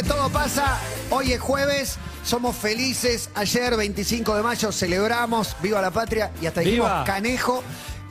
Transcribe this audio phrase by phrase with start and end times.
[0.00, 0.78] Todo pasa.
[1.10, 1.96] Hoy es jueves.
[2.24, 3.28] Somos felices.
[3.34, 7.04] Ayer, 25 de mayo, celebramos Viva la Patria y hasta dijimos ¡Viva!
[7.04, 7.62] Canejo.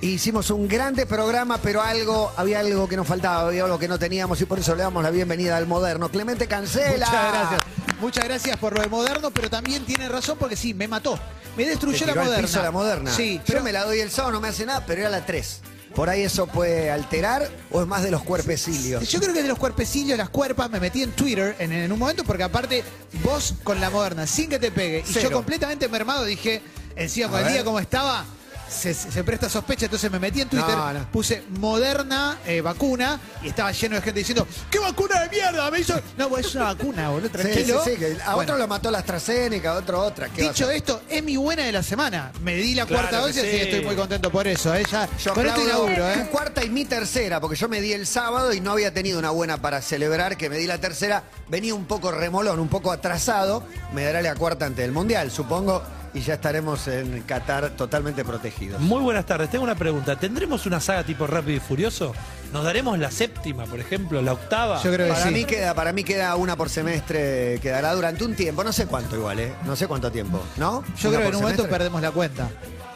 [0.01, 3.99] Hicimos un grande programa, pero algo, había algo que nos faltaba, había algo que no
[3.99, 6.09] teníamos y por eso le damos la bienvenida al moderno.
[6.09, 7.05] Clemente Cancela.
[7.05, 7.61] Muchas gracias.
[7.99, 11.19] Muchas gracias por lo de moderno, pero también tiene razón porque sí, me mató.
[11.57, 12.47] Me Te destruyó tiró la al moderna.
[12.47, 13.11] piso la moderna.
[13.11, 15.25] Sí, Yo pero me la doy el sábado, no me hace nada, pero era la
[15.25, 15.61] 3.
[15.95, 19.07] Por ahí eso puede alterar o es más de los cuerpecillos.
[19.09, 21.99] yo creo que de los cuerpecillos, las cuerpas, me metí en Twitter en, en un
[21.99, 22.83] momento porque aparte
[23.23, 25.29] vos con la moderna, sin que te pegue, y Cero.
[25.29, 26.61] yo completamente mermado dije,
[26.95, 28.25] encima con el día como estaba,
[28.71, 31.05] se, se presta sospecha, entonces me metí en Twitter, No, no.
[31.11, 35.69] puse moderna eh, vacuna y estaba lleno de gente diciendo, ¿qué vacuna de mierda?
[35.69, 35.99] Me hizo.
[36.17, 37.83] No, pues es una vacuna, boludo, Sí, sí, tranquilo.
[37.83, 38.53] sí, que a Bueno.
[38.53, 40.29] otro lo mató la AstraZeneca, a otro otra.
[40.29, 42.31] ¿Qué va a Dicho esto, es mi buena de la semana.
[42.41, 43.47] Me di la Claro cuarta dosis sí.
[43.47, 44.73] y estoy muy contento por eso.
[44.73, 44.83] ¿eh?
[44.91, 46.27] Ya, Yo con esto inauguro, ¿eh?
[46.31, 49.31] cuarta y mi tercera, porque yo me di el sábado y no había tenido una
[49.31, 51.23] buena para celebrar, que me di la tercera.
[51.49, 53.63] Venía un poco remolón, un poco atrasado.
[53.93, 58.81] Me dará la cuarta ante el Mundial, supongo, y ya estaremos en Qatar totalmente protegidos.
[58.81, 59.49] Muy buenas tardes.
[59.49, 60.17] Tengo una pregunta.
[60.17, 62.13] ¿Tendremos una saga tipo Rápido y Furioso?
[62.51, 64.81] ¿Nos daremos la séptima, por ejemplo, la octava?
[64.83, 65.33] Yo creo que Para sí.
[65.33, 69.15] mí queda, para mí queda una por semestre, quedará durante un tiempo, no sé cuánto
[69.15, 69.53] igual, ¿eh?
[69.65, 70.83] No sé cuánto tiempo, ¿no?
[70.99, 72.49] Yo ¿Una creo que en un momento perdemos la cuenta.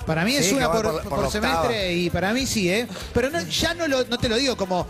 [0.06, 1.32] Para mí es Sí, una por, por- por por la octava.
[1.64, 2.86] semestre y para mí sí, ¿eh?
[3.14, 4.86] Pero no- ya no, lo, no te lo digo como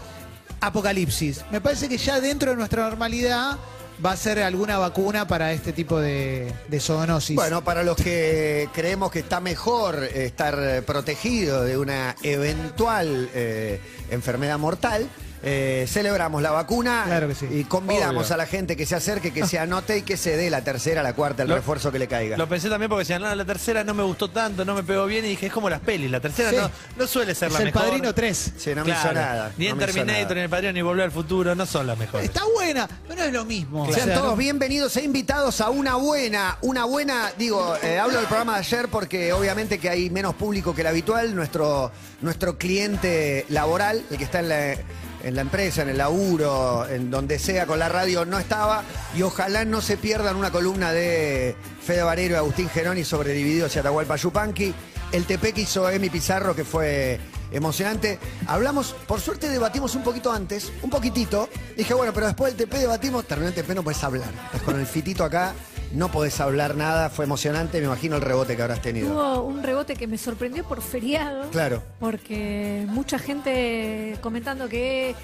[0.61, 1.41] apocalipsis.
[1.51, 3.57] Me parece que ya dentro de nuestra normalidad
[4.03, 7.35] va a ser alguna vacuna para este tipo de, de zoonosis.
[7.35, 13.79] Bueno, para los que creemos que está mejor estar protegido de una eventual eh,
[14.09, 15.07] enfermedad mortal,
[15.47, 17.47] eh, celebramos la vacuna Claro que sí.
[17.51, 18.33] y convidamos Obvio.
[18.33, 21.03] a la gente que se acerque, que se anote y que se dé la tercera,
[21.03, 22.35] la cuarta, el Lo- refuerzo que le caiga.
[22.35, 25.05] Lo pensé también porque decían, no, la tercera no me gustó tanto, no me pegó
[25.05, 26.55] bien y dije, es como las pelis, la tercera Sí.
[26.57, 27.81] no, no suele ser es la el mejor.
[27.83, 28.53] Padrino 3.
[28.57, 28.99] Sí, no me Claro.
[29.11, 29.51] hizo nada.
[29.57, 31.65] Ni no en me hizo Terminator, ni en El Padrino, ni Volver al Futuro, no
[31.67, 32.25] son las mejores.
[32.25, 33.93] Está buena, pero no es lo mismo.
[33.93, 38.25] Sean todos no- bienvenidos e invitados a una buena, una buena, digo, eh, hablo del
[38.25, 41.91] programa de ayer porque obviamente que hay menos público que el habitual, nuestro,
[42.21, 44.75] nuestro cliente laboral, el que está en la,
[45.25, 48.83] en la empresa, en el laburo, en donde sea con la radio, no estaba
[49.15, 53.75] y ojalá no se pierdan una columna de Fede Varero y Agustín Geroni sobre Divididos
[53.75, 54.71] y Atahualpa Yupanqui,
[55.11, 57.19] el TP que hizo Emi Pizarro que fue
[57.51, 58.19] emocionante.
[58.45, 61.49] Hablamos, por suerte debatimos un poquito antes, un poquitito.
[61.75, 64.29] Dije, bueno, pero después del TP debatimos, terminó el TP, no puedes hablar.
[64.45, 65.55] Estás con el fitito acá,
[65.95, 69.13] no podés hablar nada, fue emocionante, me imagino el rebote que habrás tenido.
[69.13, 71.49] Hubo un rebote que me sorprendió por feriado.
[71.51, 71.81] Claro.
[71.99, 75.15] Porque mucha gente comentando que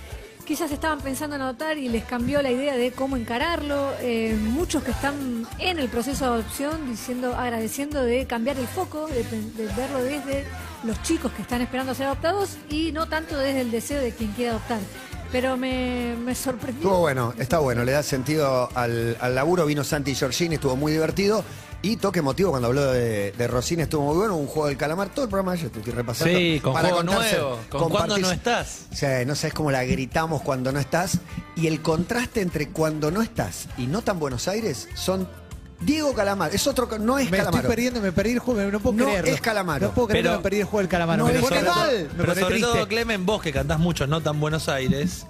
[0.46, 3.92] quizás estaban pensando en adoptar y les cambió la idea de cómo encararlo.
[4.02, 9.08] Eh, muchos que están en el proceso de adopción diciendo, agradeciendo de cambiar el foco,
[9.08, 10.46] de, de verlo desde
[10.84, 14.32] los chicos que están esperando ser adoptados y no tanto desde el deseo de quien
[14.32, 14.80] quiere adoptar.
[15.32, 16.82] Pero me, me sorprendió.
[16.82, 19.66] Estuvo bueno, está bueno, le da sentido al, al laburo.
[19.66, 21.44] Vino Santi Giorgini, estuvo muy divertido.
[21.84, 24.36] Y toque emotivo cuando habló de, de Rossini, estuvo muy bueno.
[24.36, 26.38] Un juego del calamar, todo el programa yo te estoy repasando.
[26.38, 28.86] Sí, con juego contarse- nuevo, con cuando no estás.
[28.92, 31.18] O sea, no sabes cómo la gritamos cuando no estás.
[31.56, 35.28] Y el contraste entre cuando no estás y no tan Buenos Aires son
[35.82, 36.54] Diego Calamar.
[36.54, 37.58] Es otro, no es Me Calamaro.
[37.58, 39.32] estoy perdiendo, me perdí el juego, no puedo No creerlo.
[39.32, 39.88] es Calamaro.
[39.88, 41.26] No puedo creer Pero- que me perdí el juego del calamaro.
[41.28, 42.62] No me pone mal, me Pero sobre triste.
[42.72, 45.26] todo, Clemen, vos que cantás mucho, no tan Buenos Aires.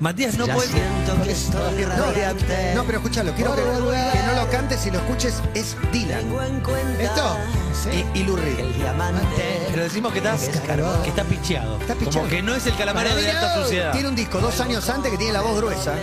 [0.00, 0.68] Matías, no puede...
[0.68, 2.72] Siento que estoy No, radiante.
[2.74, 5.34] no, pero escúchalo, quiero que, que no lo cantes y lo escuches.
[5.54, 7.36] Es Dylan Tengo en cuenta ¿Esto?
[7.84, 8.04] Sí.
[8.12, 8.58] y, y Reed.
[8.58, 9.66] el diamante.
[9.70, 11.02] Pero decimos que está, Descargó.
[11.02, 11.78] que está picheado.
[11.80, 12.18] Está picheado.
[12.18, 13.92] Como que no es el calamaro de alta suciedad.
[13.92, 15.94] Tiene un disco dos años antes que tiene la voz gruesa.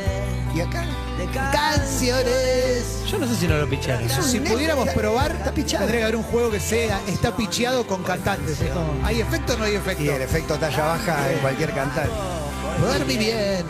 [0.55, 0.85] Y acá.
[1.33, 3.03] Canciones.
[3.09, 4.03] Yo no sé si no lo picharon.
[4.03, 5.79] Es un Si pudiéramos está- probar, está pichado.
[5.85, 8.59] tendría que haber un juego que sea está picheado con cantantes.
[8.61, 10.03] Es como, ¿Hay efecto o no hay efecto?
[10.03, 12.11] Y el efecto talla baja en cualquier cantante.
[12.79, 13.65] Poder mi bien.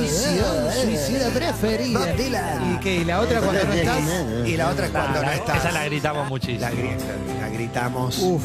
[0.00, 1.98] Visión suicida preferida.
[1.98, 2.74] Bob Dylan.
[2.74, 2.94] ¿Y qué?
[2.96, 3.98] ¿Y la otra cuando no estás?
[4.46, 5.56] Y la otra es cuando no estás.
[5.58, 6.60] Esa la gritamos muchísimo.
[6.60, 6.96] La, gri-
[7.40, 8.18] la gritamos.
[8.18, 8.42] Uf.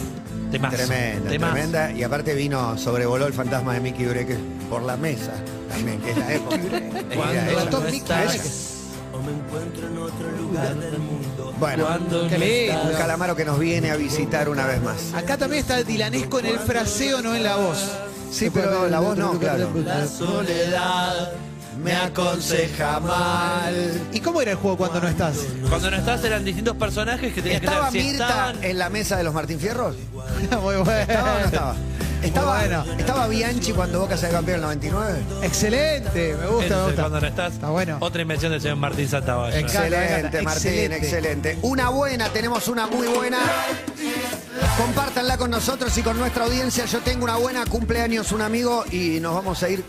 [0.52, 0.76] Temazo.
[0.76, 1.54] Tremenda, Temazo.
[1.54, 1.92] tremenda.
[1.92, 4.38] Y aparte vino, sobrevoló el fantasma de Mickey Breque
[4.70, 5.32] por la mesa.
[5.74, 6.58] También, que es la época.
[7.16, 8.70] Cuando no estás.
[9.14, 11.54] O me encuentro en otro lugar del mundo.
[11.60, 11.88] Bueno,
[12.30, 12.84] Qué lindo.
[12.90, 15.14] un calamaro que nos viene a visitar una vez más.
[15.14, 17.92] Acá también está el dilanesco en el fraseo, no en la voz.
[18.32, 19.70] Sí, pero la voz no, claro.
[19.86, 21.32] La soledad
[21.84, 24.02] me aconseja mal.
[24.12, 25.36] ¿Y cómo era el juego cuando no estás?
[25.70, 28.64] Cuando no estás eran distintos personajes que tenías que ¿Estaba saber si Mirta estaban.
[28.64, 29.96] en la mesa de los Martín Fierros?
[30.62, 30.92] Muy bueno.
[31.02, 31.76] ¿Estaba o no estaba?
[32.24, 32.86] ¿Estaba, bueno.
[32.98, 35.20] ¿Estaba Bianchi cuando Boca salió campeón en el 99?
[35.44, 37.02] Excelente, me gusta, me Ese, gusta.
[37.02, 37.54] Cuando no estás.
[37.54, 37.98] Está bueno.
[38.00, 39.60] Otra invención del señor Martín Santavalla.
[39.60, 40.42] Excelente.
[40.42, 40.98] Martín, Excelente.
[40.98, 41.60] excelente.
[41.62, 43.40] Una buena, tenemos una muy buena.
[44.78, 46.86] Compártanla con nosotros y con nuestra audiencia.
[46.86, 49.84] Yo tengo una buena cumpleaños, un amigo, y nos vamos a ir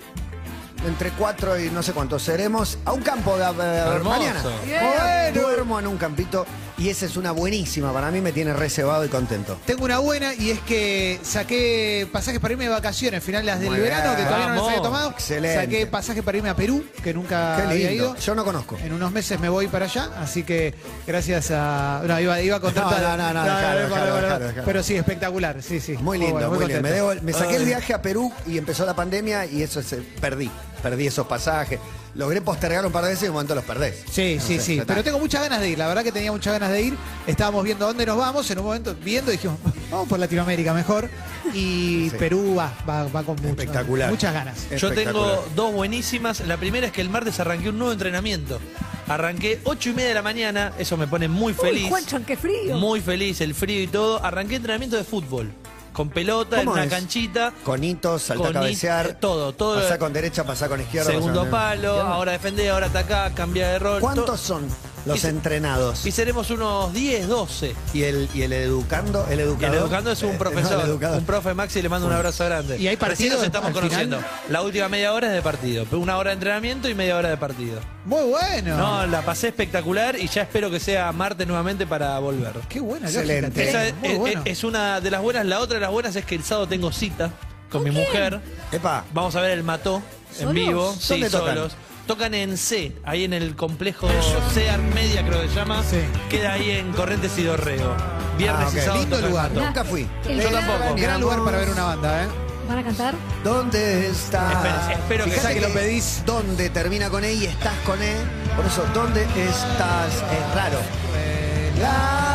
[0.87, 4.19] entre cuatro y no sé cuántos seremos a un campo de, de- Hermoso.
[4.19, 4.43] mañana.
[4.43, 5.41] Bueno.
[5.41, 6.45] Duermo en un campito
[6.77, 7.93] y esa es una buenísima.
[7.93, 9.59] Para mí me tiene reservado y contento.
[9.67, 13.71] Tengo una buena y es que saqué pasajes para irme de vacaciones, final las del
[13.71, 14.17] Muy verano, bien.
[14.17, 15.11] que todavía no las había tomado.
[15.11, 15.61] Excelente.
[15.61, 18.17] Saqué pasaje para irme a Perú, que nunca había ido.
[18.17, 18.77] Yo no conozco.
[18.83, 20.75] En unos meses me voy para allá, así que
[21.07, 22.03] gracias a.
[22.07, 22.85] No, iba, iba a contar.
[22.85, 24.65] No, no, no, no, dejalo, dejalo, dejalo, dejalo.
[24.65, 25.93] Pero sí, espectacular, sí, sí.
[25.95, 26.83] Muy lindo, bueno, muy, lindo.
[26.83, 27.11] Me, contento.
[27.15, 30.51] debo- me saqué el viaje a Perú y empezó la pandemia y eso se perdí.
[30.83, 31.79] Perdí esos pasajes.
[32.15, 34.05] Logré postergar un par de veces y en un momento los perdés.
[34.11, 34.83] Sí, No sí, sé, sí.
[34.87, 35.79] Pero tengo muchas ganas de ir.
[35.79, 36.95] La verdad que tenía muchas ganas de ir.
[37.27, 38.49] Estábamos viendo dónde nos vamos.
[38.51, 39.59] En un momento viendo dijimos,
[39.91, 41.11] vamos por Latinoamérica mejor.
[41.53, 42.17] Y Sí.
[42.19, 44.11] Perú va, va, va con mucho- Espectacular.
[44.11, 44.69] muchas ganas.
[44.71, 45.05] Yo Espectacular.
[45.05, 46.41] tengo dos buenísimas.
[46.47, 48.61] La primera es que el martes arranqué un nuevo entrenamiento.
[49.07, 51.89] Arranqué 8 y media de la mañana, eso me pone muy Uy, feliz.
[51.91, 52.77] Juanchan, qué frío.
[52.79, 54.25] Muy feliz, el frío y todo.
[54.25, 55.51] Arranqué entrenamiento de fútbol.
[55.95, 56.91] Con pelota, en ¿Cómo una es?
[56.91, 57.53] canchita.
[57.63, 59.07] Conitos, salta a Con cabecear.
[59.11, 59.81] it- todo, todo.
[59.81, 61.11] Pasá con derecha, pasá con izquierda.
[61.11, 64.01] Segundo palo, ahora defender, ahora atacar, cambia de rol.
[64.01, 64.67] ¿Cuántos to- son
[65.07, 66.07] los Y- entrenados?
[66.07, 67.75] Y seremos unos 10, 12.
[67.93, 69.27] ¿Y el, y el educando?
[69.29, 69.75] ¿El educador?
[69.77, 72.77] el educando es Eh, un no, profesor, un profe Maxi, le mando un abrazo grande.
[72.79, 73.89] ¿Y hay Recién partido nos estamos al final?
[73.91, 74.19] conociendo.
[74.49, 75.87] La última media hora es de partido.
[75.93, 77.81] Una hora de entrenamiento y media hora de partido.
[78.05, 78.77] Muy bueno.
[78.77, 82.53] No, la pasé espectacular y ya espero que sea martes nuevamente para volver.
[82.69, 83.69] Qué buena Excelente.
[83.69, 84.43] Esa es, muy es- bueno.
[84.45, 85.47] es una de las buenas.
[85.47, 87.31] La otra de las buenas es que el sábado tengo cita
[87.71, 88.41] con mi mujer.
[88.73, 90.03] Epa, Vamos a ver el Mató
[90.39, 90.95] en vivo.
[90.99, 91.73] Sí, solos.
[92.07, 94.07] Tocan en C, ahí en el complejo
[94.53, 95.83] CEAR Media, creo que se llama.
[95.89, 96.01] Sí.
[96.29, 97.95] Queda ahí en Corrientes y Dorrego.
[98.37, 99.01] Viernes Ah, y sábado.
[99.01, 99.51] Lindo lugar.
[99.53, 100.07] Nunca fui.
[100.29, 100.95] El Yo tampoco.
[100.97, 102.27] Gran lugar para ver una banda, ¿eh?
[102.69, 103.15] ¿Van a cantar?
[103.43, 104.53] ¿Dónde estás?
[104.91, 106.23] Espero- espero que que lo pedís.
[106.27, 108.15] ¿Dónde termina con E y estás con E?
[108.57, 110.13] Por eso, ¿dónde estás?
[110.15, 110.79] Es raro.
[111.81, 112.34] La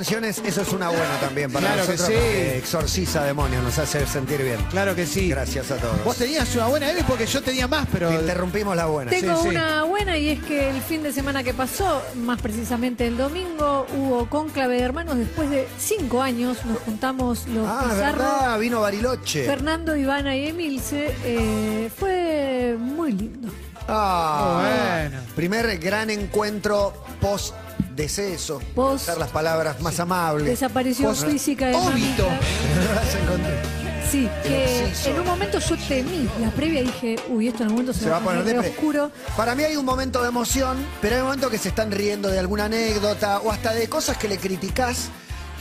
[0.00, 2.08] canciones, eso es una buena también para Claro que nosotros.
[2.08, 2.14] sí.
[2.14, 4.56] porque Exorciza demonios, nos hace sentir bien.
[4.70, 5.28] Claro que sí.
[5.28, 6.02] Gracias a todos.
[6.04, 8.08] Vos tenías una buena, Emi, porque yo tenía más, pero.
[8.08, 9.10] Te interrumpimos la buena.
[9.10, 9.48] Tengo sí.
[9.48, 13.86] una buena y es que el fin de semana que pasó, más precisamente el domingo,
[13.94, 15.18] hubo cónclave de hermanos.
[15.18, 19.44] Después de cinco años nos juntamos los Ah, es Pizarro, verdad, vino Bariloche.
[19.44, 21.14] Fernando, Ivana y Emilce.
[21.24, 23.52] Eh, fue muy lindo.
[23.86, 25.22] Ah, Bueno.
[25.36, 27.54] Primer gran encuentro post
[28.02, 28.60] deceso.
[28.74, 30.46] Post- Usar las palabras más amables.
[30.46, 32.28] Desaparición Post- física de Óbito.
[32.28, 32.94] mamita.
[32.94, 33.80] Las encontré.
[34.10, 37.92] Sí, que en un momento yo temí la previa dije, uy, esto en algún momento
[37.92, 38.70] se, Se va a poner re depre.
[38.70, 39.12] oscuro.
[39.36, 42.28] Para mí hay un momento de emoción, pero hay un momento que se están riendo
[42.28, 45.10] de alguna anécdota o hasta de cosas que le criticás,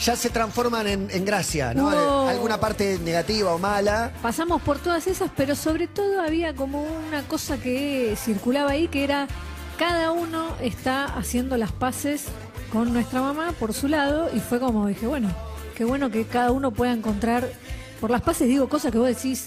[0.04, 1.90] ya se transforman en, en gracia, ¿no?
[1.90, 4.14] Hubo- Alguna parte negativa o mala.
[4.22, 9.04] Pasamos por todas esas, pero sobre todo había como una cosa que circulaba ahí, que
[9.04, 9.28] era
[9.80, 12.26] cada uno está haciendo las paces
[12.72, 15.34] con nuestra mamá por su lado, y fue como dije, bueno,
[15.76, 17.50] qué bueno que cada uno pueda encontrar,
[18.02, 19.46] por las paces digo cosas que vos decís,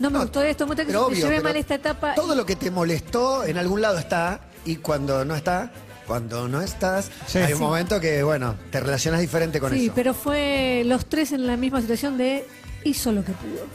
[0.00, 2.14] no me No, gustó esto, me gusta que me obvio, llevé pero mal esta etapa.
[2.14, 5.70] Todo lo que te molestó en algún lado está y cuando no está,
[6.06, 7.38] cuando no estás, Sí.
[7.38, 7.64] hay un Sí.
[7.64, 9.92] momento que, bueno, te relacionas diferente con sí, eso.
[9.94, 12.44] pero fue los tres en la misma situación de
[12.84, 13.66] hizo lo que pudo.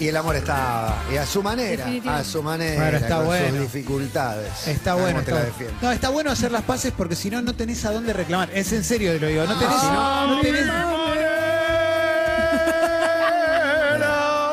[0.00, 3.48] Y el amor está y a su manera, a su manera, Bueno, está con bueno.
[3.48, 4.68] sus dificultades.
[4.68, 5.18] Está ¿Cómo bueno.
[5.22, 5.52] te Está, la bueno.
[5.58, 5.78] defiendo?
[5.86, 8.48] no, está bueno hacer las paces porque si no, no tenés a dónde reclamar.
[8.54, 9.44] Es en serio te lo digo.
[9.44, 9.74] No tenés.
[9.76, 10.66] Ah, no, tenés-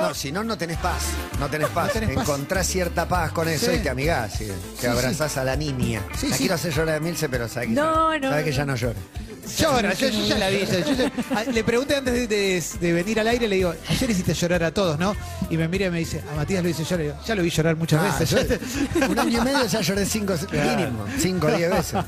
[0.01, 1.03] No, si no, no tenés paz.
[1.39, 1.91] No tenés paz.
[1.91, 2.23] tenés paz.
[2.27, 3.77] Encontrás cierta paz con eso Sí.
[3.77, 4.39] y te amigás.
[4.41, 6.01] y te Sí, abrazás a la niña.
[6.17, 6.39] Sí, la sí.
[6.43, 8.57] quiero hacer llorar a Milce, pero sabés que, No, ya, no, sabés que no.
[8.57, 8.99] ya no llora.
[9.59, 10.59] Llora, yo, yo ya la vi.
[10.65, 13.73] yo- yo ya- a- le pregunté antes de, de- de venir al aire, le digo,
[13.89, 15.15] ayer hiciste llorar a todos, ¿no?
[15.49, 17.05] Y me mira y me dice, a Matías lo hice llorar.
[17.23, 18.59] Y ya lo vi llorar muchas Ah, veces.
[18.93, 22.03] yo- un año y medio ya lloré cinco, mínimo, cinco o diez veces,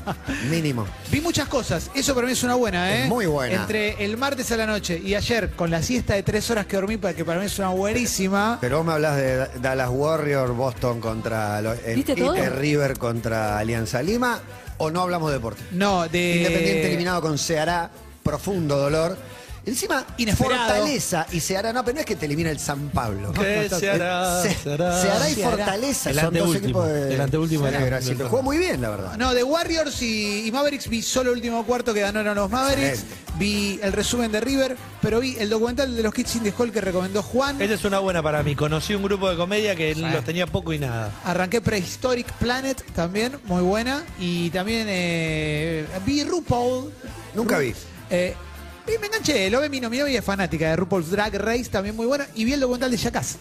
[0.50, 0.86] mínimo.
[1.10, 3.02] Vi muchas cosas, eso para mí es una buena, ¿eh?
[3.04, 3.54] Es muy buena.
[3.62, 6.76] Entre el martes a la noche y ayer, con la siesta de tres horas que
[6.76, 8.58] dormí, para que para mí es una buenísima.
[8.60, 12.34] Pero vos me hablas de Da- Dallas Warriors, Boston contra los- el ¿Viste todo?
[12.36, 14.40] Inter River contra Alianza Lima,
[14.78, 15.62] o no hablamos de deporte.
[15.72, 16.36] No, de.
[16.38, 17.90] Independiente eliminado con Ceará,
[18.22, 19.16] profundo dolor.
[19.68, 20.68] Encima, Inesperado.
[20.68, 23.32] Fortaleza y Ceará, no, pero no es que te elimina el San Pablo.
[23.32, 24.42] ¿Qué se hará?
[24.42, 25.00] Ce- Se hará.
[25.02, 25.34] Ceará y.
[25.34, 28.80] Fortaleza El son dos anteúltimo, equipos de, el anteúltimo de del Pero jugó muy bien,
[28.80, 29.16] la verdad.
[29.18, 33.00] No, de Warriors y, y Mavericks vi solo el último cuarto que ganaron los Mavericks.
[33.00, 33.28] Excelente.
[33.38, 36.72] Vi el resumen de River, pero vi el documental de los Kids in the Hall
[36.72, 37.60] que recomendó Juan.
[37.62, 38.56] Esta es una buena para mí.
[38.56, 41.12] Conocí un grupo de comedia que los tenía poco y nada.
[41.24, 44.02] Arranqué Prehistoric Planet también, muy buena.
[44.18, 46.90] Y también eh, vi RuPaul.
[47.34, 47.74] Nunca vi.
[48.10, 48.34] Eh,
[48.94, 51.66] y me enganché, lo ve mi novia, mi novia es fanática de RuPaul's Drag Race,
[51.70, 52.26] también muy buena.
[52.34, 53.36] Y vi el documental de Jackass,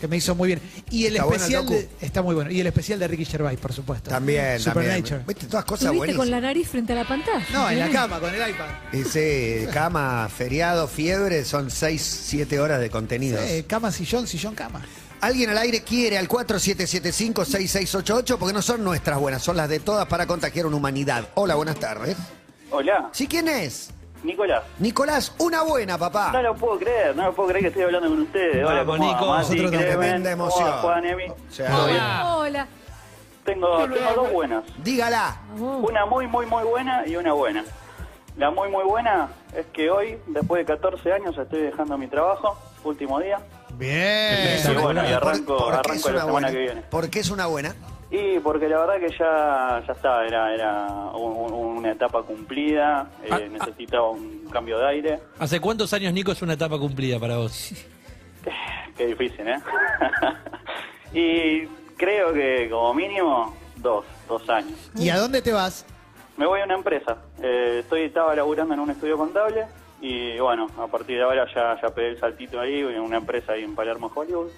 [0.00, 0.60] que me hizo muy bien.
[0.90, 1.74] Y el ¿Está bueno el especial docu?
[1.74, 2.50] de- está muy bueno.
[2.50, 4.10] Y el especial de Ricky Gervais, por supuesto.
[4.10, 5.02] También, Supernature.
[5.02, 5.24] también.
[5.26, 6.26] Viste, todas cosas Estuviste buenísimas.
[6.26, 7.46] con la nariz frente a la pantalla.
[7.52, 8.68] No, en la cama, con el iPad.
[8.92, 13.42] Y sí, cama, feriado, fiebre, son 6, 7 horas de contenidos.
[13.44, 14.82] Eh, cama, sillón, sillón, cama.
[15.20, 20.06] Alguien al aire quiere al 4775-6688 porque no son nuestras buenas, son las de todas
[20.06, 21.28] para contagiar una humanidad.
[21.34, 22.16] Hola, buenas tardes.
[22.70, 23.90] Hola, ¿Sí quién es?
[24.22, 24.62] Nicolás.
[24.78, 26.42] Nicolás, una buena, No papá.
[26.42, 28.64] lo puedo creer, no lo puedo creer que estoy hablando con ustedes.
[28.64, 29.00] Hola, Vamos.
[29.00, 29.26] Nico.
[29.26, 30.68] Nosotros Clemen, tremenda ¿cómo emoción.
[30.68, 31.24] va, Juan, Emi?
[31.28, 32.36] O sea, Hola.
[32.36, 32.66] Hola.
[33.44, 34.64] Tengo, tengo dos buenas.
[34.84, 35.36] dígala.
[35.58, 37.64] Una muy, muy, muy buena y una buena.
[38.36, 42.56] La muy, muy buena es que hoy, después de 14 años, estoy dejando mi trabajo,
[42.84, 43.38] último día.
[43.74, 44.60] Bien.
[44.70, 46.50] Y bueno, y ¿Por- arranco, por arranco la semana buena?
[46.50, 46.82] que viene.
[46.82, 47.74] ¿Por qué es una buena?
[48.10, 53.08] Y porque la verdad que ya, ya está, era, era un- un- una etapa cumplida,
[53.22, 53.48] eh, Ah, ah.
[53.48, 55.18] necesitaba un cambio de aire.
[55.38, 57.72] ¿Hace cuántos años, Nico, es una etapa cumplida para vos?
[58.96, 59.58] Qué difícil, ¿eh?
[61.12, 64.90] y creo que como mínimo dos, dos años.
[64.96, 65.86] ¿Y a dónde te vas?
[66.36, 67.16] Me voy a una empresa.
[67.42, 69.66] Eh, estoy estaba laburando en un estudio contable
[70.00, 73.52] y bueno, a partir de ahora ya, ya pegué el saltito ahí en una empresa
[73.52, 74.48] ahí en Palermo, Hollywood.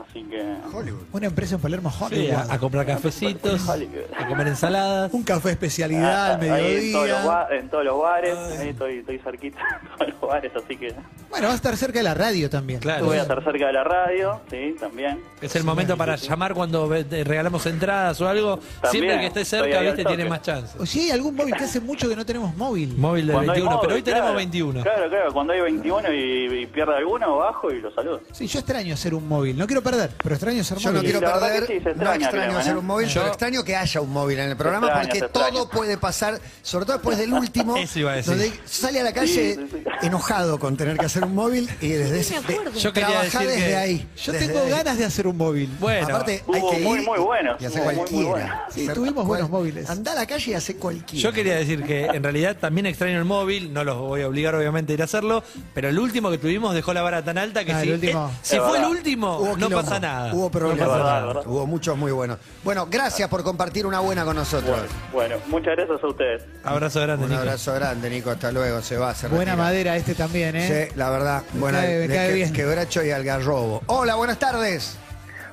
[0.00, 0.56] Así que...
[0.72, 1.02] Hollywood.
[1.12, 2.32] Una empresa en Palermo, Sí, Hollywood.
[2.50, 3.68] a, a comprar cafecitos,
[4.18, 5.12] a comer ensaladas.
[5.12, 7.46] Un café especialidad al Ah, ahí en todos, los mediodía.
[7.58, 10.94] en todos los bares, ahí estoy, estoy cerquita en todos los bares, así que
[11.32, 12.78] Bueno, va a estar cerca de la radio también.
[12.78, 13.06] Claro.
[13.06, 15.18] voy a estar cerca de la radio, sí, también.
[15.40, 18.60] Es el momento para llamar cuando ve- te regalamos entradas o algo.
[18.90, 20.14] Siempre que esté estoy cerca, ahí al viste, toque.
[20.16, 20.76] tiene más chance.
[20.78, 22.94] O si hay algún móvil que hace mucho que no tenemos móvil.
[22.96, 24.36] Móvil del Cuando hay 21, pero hoy tenemos claro.
[24.36, 24.82] 21.
[24.82, 28.20] Claro, claro, cuando hay 21 y, y pierde alguno, bajo y lo saludo.
[28.30, 29.56] Sí, yo extraño hacer un móvil.
[29.56, 31.10] No quiero perder, pero extraño ser Yo no móvil.
[31.12, 32.78] quiero la verdad perder, que sí, se no extraña, extraño Clemen, hacer ¿eh?
[32.78, 35.24] un móvil, Yo- pero extraño que haya un móvil en el programa extraña, porque se
[35.24, 35.50] extraña.
[35.52, 38.30] todo puede pasar, sobre todo después del último, Eso iba a decir.
[38.36, 40.06] donde sale a la calle Sí, sí, sí.
[40.06, 42.78] enojado con tener que hacer un móvil y desde Sí, ese- acuerdo.
[42.78, 44.08] Yo quería decir desde que- ahí.
[44.16, 44.70] Yo desde tengo ahí.
[44.70, 45.70] ganas de hacer un móvil.
[45.80, 48.30] Bueno, Aparte, hay que muy, ir muy buenos, y hacer hubo muy, muy cualquiera.
[48.30, 48.58] buenos.
[48.74, 49.90] Sí, tuvimos buenos móviles.
[49.90, 51.22] Andá a la calle y hace cualquiera.
[51.22, 54.54] yo quería decir que en realidad también extraño el móvil, no los voy a obligar
[54.54, 55.42] obviamente a ir a hacerlo,
[55.74, 58.28] pero el último que tuvimos dejó la vara tan alta que Ah, si, el último.
[58.32, 60.34] eh, si fue el último, Hubo no quilombo, pasa nada.
[60.34, 60.88] Hubo problemas.
[60.88, 61.42] verdad, verdad.
[61.46, 62.38] Hubo muchos muy buenos.
[62.64, 64.78] Bueno, gracias por compartir una buena con nosotros.
[65.12, 66.42] Bueno, muchas gracias a ustedes.
[66.64, 67.40] Abrazo grande, Un Nico.
[67.42, 68.30] abrazo grande, Nico.
[68.30, 68.80] Hasta luego.
[68.82, 69.14] Se va.
[69.14, 69.56] Se Buena retira.
[69.56, 70.88] madera este también, ¿eh?
[70.90, 71.42] Sí, la verdad.
[71.54, 72.52] Me Buena, cae- me cae que- bien.
[72.52, 73.82] Quebracho y Algarrobo.
[73.86, 74.98] Hola, buenas tardes.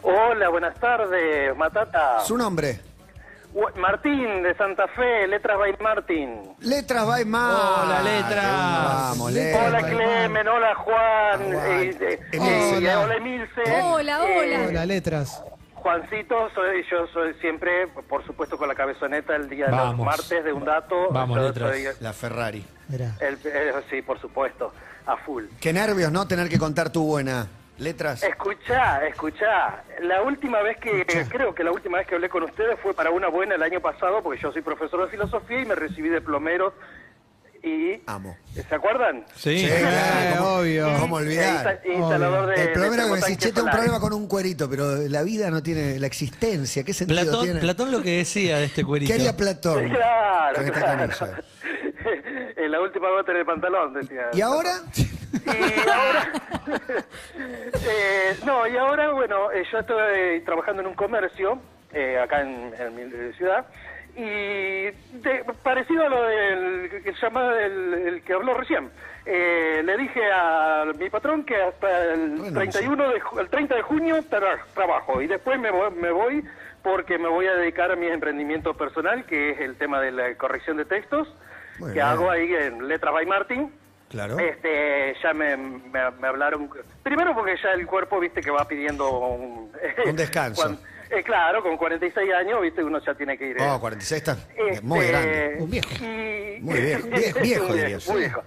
[0.01, 2.21] Hola, buenas tardes, Matata.
[2.25, 2.79] Su nombre.
[3.75, 6.55] Martín de Santa Fe, Letras by Martín.
[6.59, 7.83] Letras by Mar.
[7.83, 8.45] Hola, Letras.
[9.09, 9.67] Vamos, Letras.
[9.67, 13.61] Hola Clemen, hola Juan, eh, eh, eh, hola Emilce.
[13.81, 14.65] Hola, hola.
[14.69, 15.43] Hola, letras.
[15.81, 20.43] Juancito, soy, yo soy siempre, por supuesto, con la cabezoneta el día de los martes
[20.43, 21.09] de un Dato.
[21.11, 22.65] Vamos, Yo soy La Ferrari.
[22.91, 24.73] El- eh, sí, por supuesto,
[25.05, 25.45] a full.
[25.61, 26.27] Qué nervios, ¿no?
[26.27, 27.47] Tener que contar tu buena.
[27.77, 28.23] Letras.
[28.23, 29.83] Escuchá, escuchá.
[30.01, 33.09] La última vez que, creo que la última vez que hablé con ustedes fue para
[33.09, 36.19] una buena el año pasado, porque yo soy profesor de filosofía y me recibí de
[36.19, 36.73] plomero
[37.63, 38.01] y...
[38.05, 38.35] Amo.
[38.53, 39.25] ¿Se acuerdan?
[39.35, 39.59] Sí.
[39.59, 40.87] Sí, claro, ¿cómo- obvio.
[40.99, 41.55] ¿Cómo olvidar?
[41.55, 43.99] Insta- instalador de, El de problema es que me decís, termotanques che, tengo un problema
[43.99, 46.83] con un cuerito, pero la vida no tiene la existencia.
[46.83, 47.59] ¿Qué sentido Platón, tiene?
[47.59, 49.09] Platón lo que decía de este cuerito.
[49.09, 49.89] ¿Qué haría Platón?
[49.89, 50.97] Claro, con esta claro.
[50.99, 51.41] camisa?
[52.57, 54.29] en la última gota en el pantalón, decía.
[54.33, 54.71] ¿Y ahora?
[55.45, 56.31] Y ahora,
[57.87, 61.59] eh, no, y ahora, bueno, eh, yo estoy trabajando en un comercio
[61.93, 63.65] eh, acá en, en mi eh, ciudad
[64.19, 68.89] y de- parecido a lo del que se llama el, el que habló recién.
[69.25, 72.53] Eh, le dije a mi patrón que hasta el Renuncia.
[72.53, 76.43] 31 de, ju- el 30 de junio tra- trabajo y después me voy, me voy
[76.81, 80.33] porque me voy a dedicar a mi emprendimiento personal, que es el tema de la
[80.35, 81.27] corrección de textos.
[81.77, 82.05] Muy que bien.
[82.05, 83.71] hago ahí en Letras by Martin.
[84.09, 84.39] Claro.
[84.39, 86.69] Este, ya me, me- me hablaron.
[87.03, 89.71] Primero porque ya el cuerpo, viste, que va pidiendo un,
[90.05, 90.77] Un descanso.
[91.09, 93.57] eh, claro, con 46 años, viste, uno ya tiene que ir.
[93.61, 95.55] eh, Oh, 46 está este, muy grande.
[95.59, 95.89] Un viejo.
[96.01, 98.11] y- Muy viejo, viejo, viejo, Muy diría yo.
[98.11, 98.43] muy viejo.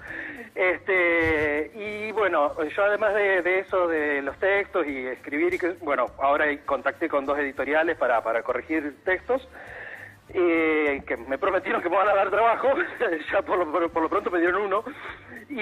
[0.55, 5.71] Este, y bueno, yo además de, de eso, de los textos y escribir, y que,
[5.81, 9.49] bueno, ahora contacté con dos editoriales para, para corregir textos,
[10.35, 12.69] eh, que me prometieron que me van a dar trabajo,
[13.33, 14.85] ya por lo, por- por lo pronto me dieron uno,
[15.49, 15.57] y,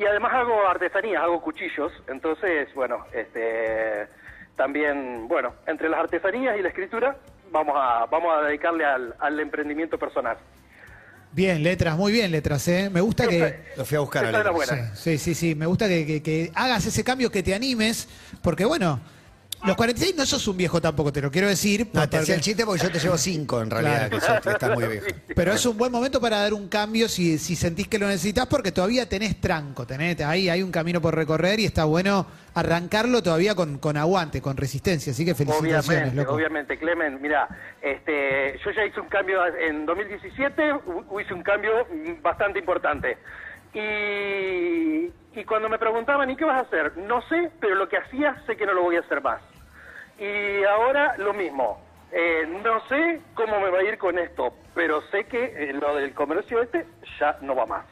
[0.00, 4.06] y además hago artesanías, hago cuchillos, entonces, bueno, este,
[4.56, 7.16] también, bueno, entre las artesanías y la escritura,
[7.50, 10.36] vamos a, vamos a dedicarle al, al emprendimiento personal.
[11.34, 12.90] Bien, letras, muy bien, letras, ¿eh?
[12.92, 13.60] Me gusta que.
[13.78, 14.98] Lo fui a buscar a Letras.
[14.98, 18.06] Sí, sí, sí, sí, me gusta que, que- que hagas ese cambio, que te animes,
[18.42, 19.00] porque bueno,
[19.64, 21.80] los 46 no sos un viejo tampoco, te lo quiero decir.
[21.86, 24.10] No, te porque- hacía el chiste porque yo te llevo 5 en realidad, Claro.
[24.10, 25.06] que, sos- que estás muy viejo.
[25.36, 28.46] Pero es un buen momento para dar un cambio si, si sentís que lo necesitas,
[28.46, 33.22] porque todavía tenés tranco, tenés, ahí hay un camino por recorrer y está bueno arrancarlo
[33.22, 35.12] todavía con, con aguante, con resistencia.
[35.12, 36.34] Así que felicitaciones, Obviamente, loco.
[36.34, 37.48] obviamente, Clemen, mira,
[37.80, 43.16] este, yo ya hice un cambio en 2017, hu- hice un cambio mm, bastante importante.
[43.74, 46.96] Y, y cuando me preguntaban, ¿y qué vas a hacer?
[46.98, 49.40] No sé, pero lo que hacía sé que no lo voy a hacer más.
[50.18, 51.78] Y ahora lo mismo.
[52.12, 55.96] Eh, no sé cómo me va a ir con esto, pero sé que eh, lo
[55.96, 56.86] del comercio este
[57.18, 57.86] ya no va más.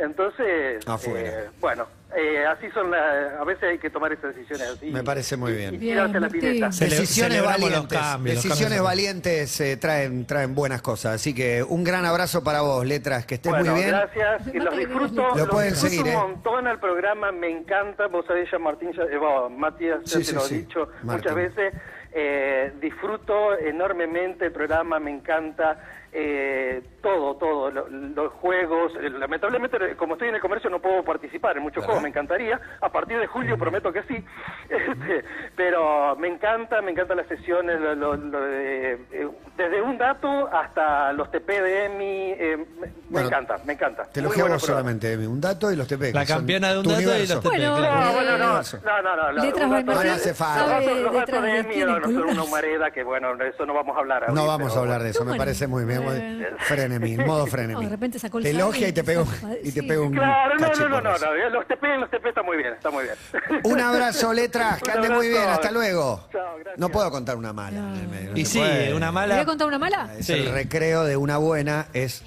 [0.00, 1.28] Entonces, Afuera.
[1.44, 1.86] eh, bueno,
[2.16, 3.34] eh, así son las...
[3.40, 4.90] A veces hay que tomar esas decisiones así.
[4.90, 5.98] Me parece muy bien.
[5.98, 6.68] A la pileta.
[6.68, 7.98] Decisiones los valientes.
[7.98, 11.16] cambios, los decisiones valientes eh, traen, traen buenas cosas.
[11.16, 13.26] Así que un gran abrazo para vos, Letras.
[13.26, 13.90] Que estés Bueno, muy bien.
[13.90, 14.54] gracias.
[14.54, 16.16] Y los disfruto, Lo los pueden disfruto seguir, ¿eh?
[16.16, 18.06] un montón al programa, me encanta.
[18.06, 20.54] Vos sabés, ya Martín, ya, eh, bueno, Matías, ya Sí, te sí, lo sí.
[20.54, 21.32] he dicho Martín.
[21.32, 21.74] muchas veces.
[22.10, 25.78] Eh, disfruto enormemente el programa, me encanta.
[26.12, 28.92] Eh, todo, todo, lo- los juegos.
[29.00, 32.60] eh, Lamentablemente, como estoy en el comercio, no puedo participar en muchos juegos, me encantaría.
[32.80, 34.24] A partir de julio prometo que sí.
[34.68, 35.24] Este,
[35.56, 40.48] pero me encanta, me encantan las sesiones, lo- lo- lo de, eh, desde un dato
[40.52, 42.32] hasta los TP de EMI.
[42.38, 44.04] eh, me, Bueno, encanta, me encanta.
[44.04, 44.20] Te
[44.58, 44.58] programa.
[44.66, 45.26] solamente, Emi.
[45.26, 46.12] Un dato y los TP.
[46.12, 47.34] La campeona de un dato y universo.
[47.34, 47.48] los TP.
[47.50, 48.00] Bueno, claro.
[48.04, 48.62] No, bueno, no, no,
[49.02, 49.92] no, no, no, Letras dato.
[49.92, 50.80] No hace falta.
[50.80, 53.74] Los datos, de EMI no, y no son una humareda que, bueno, de eso no
[53.74, 54.32] vamos a hablar.
[54.32, 55.97] No hoy, vamos a hablar de eso, me parece muy bien.
[56.12, 56.46] Eh.
[56.60, 57.74] Frenemy, modo Frenemy.
[57.74, 59.28] No, de repente sacó el Te elogia y te pega un,
[59.64, 62.56] y te pega un Claro, no, no, no, no, los TP, los TP está muy
[62.56, 63.14] bien, está muy bien.
[63.64, 66.28] Un abrazo, letras, que ande muy bien, hasta luego.
[66.32, 66.78] Chao, gracias.
[66.78, 67.78] No puedo contar una mala.
[67.78, 68.94] en el medio, no Y sí, puede.
[68.94, 69.34] una ¿Le mala.
[69.34, 70.10] voy a contar una mala?
[70.18, 70.32] Es Sí.
[70.34, 72.22] el recreo de una buena, es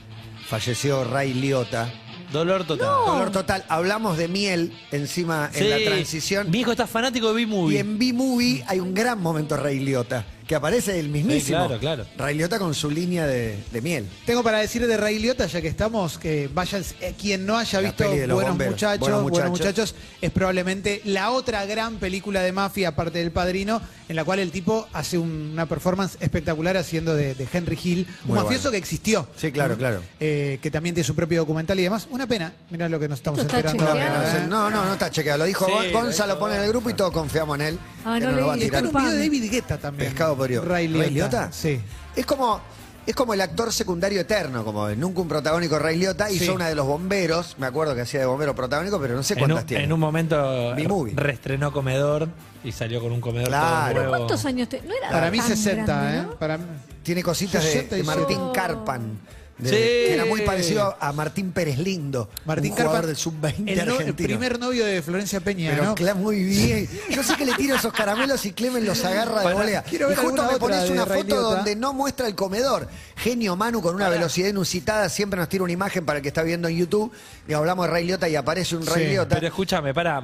[0.48, 1.90] falleció Ray Liotta.
[2.32, 2.88] Dolor total.
[2.88, 3.66] Dolor total.
[3.68, 5.68] Hablamos de miel encima en Sí.
[5.70, 6.50] la transición.
[6.50, 7.80] Mi hijo está fanático de Y B-Movie.
[7.80, 11.62] en B-Movie hay un gran momento Ray Liotta, que aparece el mismísimo.
[11.62, 12.06] Sí, claro, claro.
[12.18, 14.06] Ray Liotta con su línea de, de miel.
[14.26, 17.80] Tengo para decir de Ray Liotta, ya que estamos, que vayan, eh, quien no haya
[17.80, 18.74] La visto Buenos bomberos.
[18.74, 19.96] muchachos, Buenos Buenos Muchachos.
[20.22, 24.52] Es probablemente la otra gran película de mafia, aparte del Padrino, en la cual el
[24.52, 28.72] tipo hace un- una performance espectacular haciendo de, de Henry Hill, un Muy mafioso bueno.
[28.72, 29.30] que existió.
[29.38, 30.02] Sí, claro, claro.
[30.20, 32.10] Eh, que también tiene su propio documental y demás.
[32.12, 33.86] Una pena, mirá lo que nos estamos está enterando.
[33.86, 34.22] No, chequeado.
[34.22, 34.48] no, ¿eh?
[34.50, 35.38] no, no, no está chequeado.
[35.38, 37.62] Lo dijo Sí, Gon- Gonza, lo lo pone en el grupo y todos confiamos en
[37.68, 37.80] él.
[38.04, 38.66] Ah, no no lo va a leí.
[38.66, 38.90] Está tirar.
[38.92, 40.10] en un video de David Guetta también.
[40.10, 41.52] Pescado Ray, Liotta.
[41.52, 41.80] Sí.
[42.16, 42.60] Es como,
[43.06, 46.30] es como el actor secundario eterno, como nunca un protagónico Ray Liotta.
[46.32, 46.50] Hizo Sí.
[46.50, 49.40] una de los bomberos, me acuerdo que hacía de bombero protagónico, pero no sé En
[49.40, 49.84] cuántas un, tiene.
[49.86, 51.14] en un momento B-Movie.
[51.16, 52.28] reestrenó Comedor
[52.64, 53.94] y salió con un comedor Claro.
[53.96, 54.10] nuevo.
[54.10, 54.82] ¿Cuántos años te.?
[54.82, 56.22] No era Para mí tan 60, grande, ¿eh?
[56.24, 56.36] ¿no?
[56.36, 56.66] Para mí-
[57.04, 58.04] Tiene cositas de, de 67.
[58.04, 58.54] Martín Oh.
[58.54, 59.18] Carpan.
[59.62, 59.76] De- Sí.
[59.76, 62.30] que era muy parecido a Martín Pérez Lindo.
[62.46, 64.28] Martín un jugador Carpa, del sub-20 el, no- el argentino.
[64.28, 65.96] primer novio de Florencia Peña, Pero ¿no?
[65.96, 66.90] Clem muy bien.
[67.10, 69.84] Yo sé que le tiro esos caramelos y Clemen los agarra de Bueno, volea.
[69.84, 71.56] quiero Y ver justo alguna me otra pones de una Ray foto Liotta.
[71.56, 72.88] donde no muestra el comedor.
[73.16, 75.08] Genio Manu con una velocidad inusitada.
[75.10, 77.12] Siempre nos tira una imagen para el que está viendo en YouTube.
[77.48, 79.36] Y hablamos de Ray Liotta y aparece un Ray Sí, Liotta.
[79.36, 80.22] Pero escúchame, para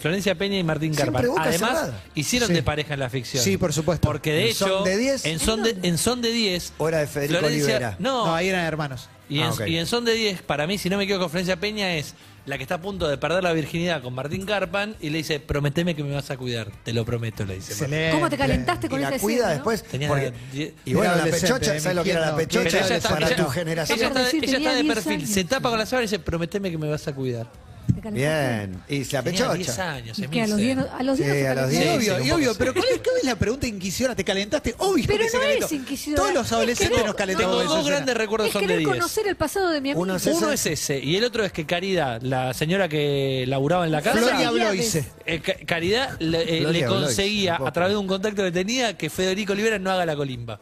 [0.00, 1.30] Florencia Peña y Martín Siempre Carpan.
[1.30, 2.02] boca Además, cerrada.
[2.14, 2.54] hicieron Sí.
[2.54, 3.42] de pareja en la ficción.
[3.42, 4.06] Sí, por supuesto.
[4.08, 5.24] Porque de ¿En hecho, Son de 10?
[5.26, 7.96] en son de, en son de 10, O era de Federico Florencia- Olivera.
[7.98, 9.08] No, No, ahí eran hermanos.
[9.28, 9.66] y, en, Ah, ok.
[9.66, 12.14] y en son de 10, para mí, si no me equivoco, Florencia Peña es
[12.46, 15.40] la que está a punto de perder la virginidad con Martín Carpan y le dice,
[15.40, 16.70] prometeme que me vas a cuidar.
[16.84, 17.72] Te lo prometo, le dice.
[17.72, 18.10] Excelente.
[18.12, 19.82] ¿Cómo te calentaste y con la esa cuida después.
[19.84, 22.68] Tenía porque- die- y bueno, la adolescente, pechocha, ¿sabes lo que era la pechocha?
[22.84, 23.98] Ella está, para ella- tu generación.
[23.98, 26.04] ella está- de decir, ella está de tenía perfil, 10 se tapa con la sábana
[26.04, 27.50] y dice, prometeme que me vas a cuidar.
[28.12, 28.82] Bien.
[28.88, 29.92] Y la Tenía 10 pechocha.
[29.92, 31.64] años, ¿Y se a los 10 no- a los Sí, 10 no se a los
[31.64, 31.74] calentó?
[31.74, 31.96] Y 10.
[31.96, 32.78] obvio, sí, y un obvio, poco pero sí.
[32.78, 34.14] ¿cuál es, cuál es la pregunta inquisitora?
[34.16, 34.74] ¿Te calentaste?
[34.78, 35.66] Obvio Pero que se no calentó.
[35.66, 36.22] es inquisidora.
[36.22, 37.58] Todos los Es adolescentes nos calentamos.
[37.58, 38.90] Tengo esa dos grandes recuerdos Es son de querer 10.
[38.90, 40.02] conocer el pasado de mi amigo.
[40.02, 40.72] Uno es Uno ese.
[40.72, 44.18] es ese y el otro es que Caridad, la señora que laburaba en la casa,
[44.18, 45.04] Floria Floria Bloise.
[45.26, 47.68] eh, Ca- Caridad le, eh, Gloria le Blois, conseguía un poco.
[47.68, 50.60] a través de un contacto que tenía que Federico Olivera no haga la colimba.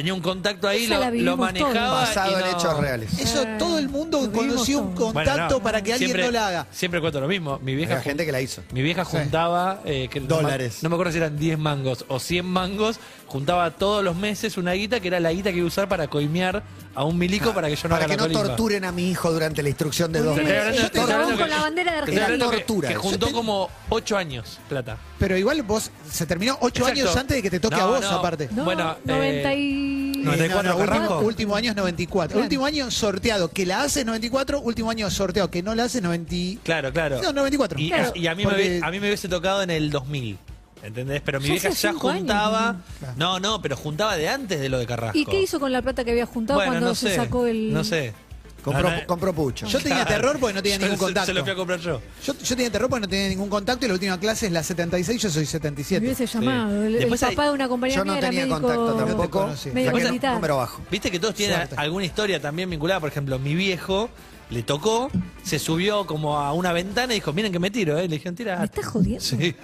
[0.00, 1.90] Tenía un contacto ahí, Esa lo, la lo vivimos manejaba.
[2.00, 3.18] Basado y en no- hechos reales.
[3.20, 4.94] Eso todo el mundo lo conoció un.
[4.94, 6.66] Bueno, contacto no, para que alguien siempre- no lo haga.
[6.70, 7.58] Siempre cuento lo mismo.
[7.62, 8.62] Mi vieja, Había gente que la hizo.
[8.72, 9.10] Mi vieja Sí.
[9.18, 9.80] juntaba.
[9.84, 10.78] eh, que no me- Dólares.
[10.82, 12.98] No me acuerdo si eran 10 mangos o 100 mangos.
[13.30, 16.08] Juntaba todos los meses una guita que era la guita que iba a usar para
[16.08, 16.64] coimear
[16.96, 18.42] a un milico para que yo no Para haga que la no colimba.
[18.56, 20.52] torturen a mi hijo durante la instrucción de dos meses.
[20.52, 22.24] Yo El te estoy hablando con que- la bandera de que estoy Era Argentina.
[22.26, 24.96] hablando que- tortura Que, juntó como 8 años plata.
[25.20, 27.00] Pero igual vos se terminó ocho Exacto.
[27.02, 28.10] años antes de que te toque No, a vos, no.
[28.10, 28.48] aparte.
[28.50, 30.12] No, Bueno, eh, 90 y...
[30.20, 31.18] Eh, 94 no, no, último, Carrasco.
[31.20, 32.32] último año es 94.
[32.32, 32.42] Claro.
[32.42, 33.48] Último año sorteado.
[33.52, 35.50] Que la hace 94, último año sorteado.
[35.52, 36.60] Que no la hace 90.
[36.64, 37.22] Claro, claro.
[37.22, 37.78] No, 94.
[37.78, 38.12] Y, Claro.
[38.14, 40.36] y a, mí Porque- hubi- a mí me hubiese tocado en el 2000.
[40.82, 41.20] ¿Entendés?
[41.24, 42.76] Pero mi Ya vieja hace ya cinco años, juntaba.
[43.16, 45.18] No, no, pero juntaba de antes de lo de Carrasco.
[45.18, 47.46] ¿Y qué hizo con la plata que había juntado Bueno, cuando no se sé, sacó
[47.46, 47.72] el...?
[47.72, 48.14] No sé.
[48.62, 49.66] Compró, No, no, compró pucho.
[49.66, 51.26] Yo tenía terror porque no tenía Yo ningún se- contacto.
[51.28, 51.98] Se lo fui a comprar yo.
[52.22, 54.62] Yo, yo tenía terror porque no tenía ningún contacto y la última clase es la
[54.62, 56.04] 76, yo soy Me 77.
[56.04, 56.82] hubiese llamado.
[56.84, 58.94] El, el Después hay- papá de una compañera Yo no mía era tenía médico contacto
[59.06, 59.40] tampoco.
[59.44, 59.70] conocí.
[59.70, 60.34] medio Saqué militar.
[60.34, 60.82] número bajo.
[60.90, 61.74] Viste que todos tienen Suerte.
[61.78, 63.00] alguna historia también vinculada.
[63.00, 64.10] Por ejemplo, mi viejo
[64.50, 65.10] le tocó,
[65.42, 68.02] se subió como a una ventana y dijo, miren que me tiro, ¿eh?
[68.02, 68.58] Le dijeron, tira.
[68.58, 69.20] ¿Me estás jodiendo?
[69.24, 69.54] Sí.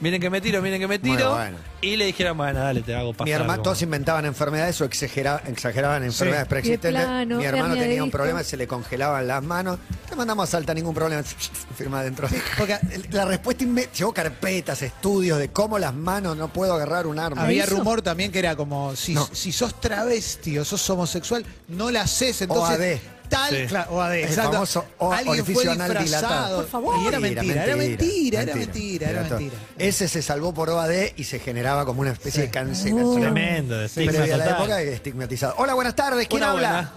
[0.00, 1.14] Miren que me tiro, miren que me tiro.
[1.32, 1.56] Bueno, bueno.
[1.82, 3.26] Y le dijeron, bueno, dale, te hago pasar.
[3.26, 7.04] Mi hermano, todos inventaban enfermedades o exagera- exageraban enfermedades preexistentes.
[7.04, 9.78] plano, Mi hermano tenía un problema, se le congelaban las manos.
[10.08, 11.22] Te mandamos a Salta, ningún problema.
[11.76, 12.28] Firma adentro.
[12.58, 12.78] Porque
[13.12, 13.64] la respuesta
[13.96, 17.42] llevó carpetas, estudios de cómo las manos no puedo agarrar un arma.
[17.44, 19.28] Había rumor también que era como, si, No.
[19.32, 23.00] si sos travesti o sos homosexual, no la haces, entonces...
[23.00, 23.19] OAD.
[23.30, 23.66] Tal, Sí.
[23.68, 24.52] claro, OAD, El exacto.
[24.52, 26.28] famoso o- Alguien fue orificio anal disfrazado.
[26.34, 26.56] dilatado.
[26.58, 26.98] Por favor.
[27.02, 29.38] Y era mentira, era mentira, era mentira, mentira, era todo.
[29.38, 29.62] mentira.
[29.78, 32.46] Ese se salvó por OAD y se generaba como una especie Sí.
[32.48, 33.20] de cancelación.
[33.20, 34.60] Tremendo, de estigma Previa a la total.
[34.62, 35.54] época estigmatizado.
[35.58, 36.28] Hola, buenas tardes.
[36.28, 36.70] ¿Quién Una habla?
[36.70, 36.92] buena.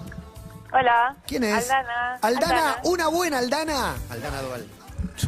[0.73, 1.15] Hola.
[1.27, 1.69] ¿Quién es?
[1.69, 2.15] Aldana.
[2.21, 3.93] Aldana, una buena Aldana.
[4.09, 4.65] Aldana Duval.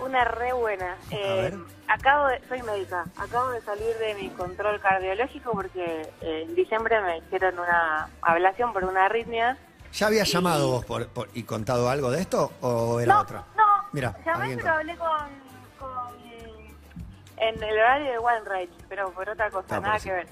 [0.04, 0.96] Una re buena.
[1.12, 1.54] Eh, ver.
[1.88, 3.06] acabo de, soy médica.
[3.16, 8.74] Acabo de salir de mi control cardiológico porque eh, en diciembre me hicieron una ablación
[8.74, 9.56] por una arritmia.
[9.96, 13.44] ¿Ya habías llamado vos por, por- y contado algo de esto o era no, otra?
[13.56, 13.64] no.
[13.94, 15.10] Mira, Llamé, pero hablé con,
[15.80, 16.16] con-
[17.38, 20.28] en el horario de One Rage, pero por otra cosa, Ah, nada que ver.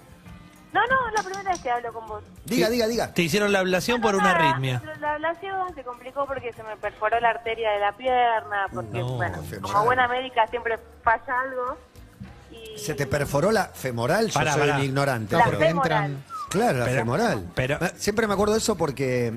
[0.74, 2.24] No, no, es la primera vez que hablo con vos.
[2.46, 3.14] Diga, diga, diga.
[3.14, 4.82] Te hicieron la ablación por una arritmia.
[5.00, 9.14] La ablación se complicó porque se me perforó la arteria de la pierna, porque, No,
[9.18, 9.62] bueno, femoral.
[9.62, 11.78] como buena médica siempre falla algo.
[12.52, 14.28] Y ¿Se te perforó la femoral?
[14.28, 15.36] Yo Pará, soy un ignorante.
[15.38, 16.18] La pero- femoral.
[16.54, 17.46] Claro, la Pero- femoral.
[17.56, 19.34] pero- Ah, Siempre me acuerdo de eso porque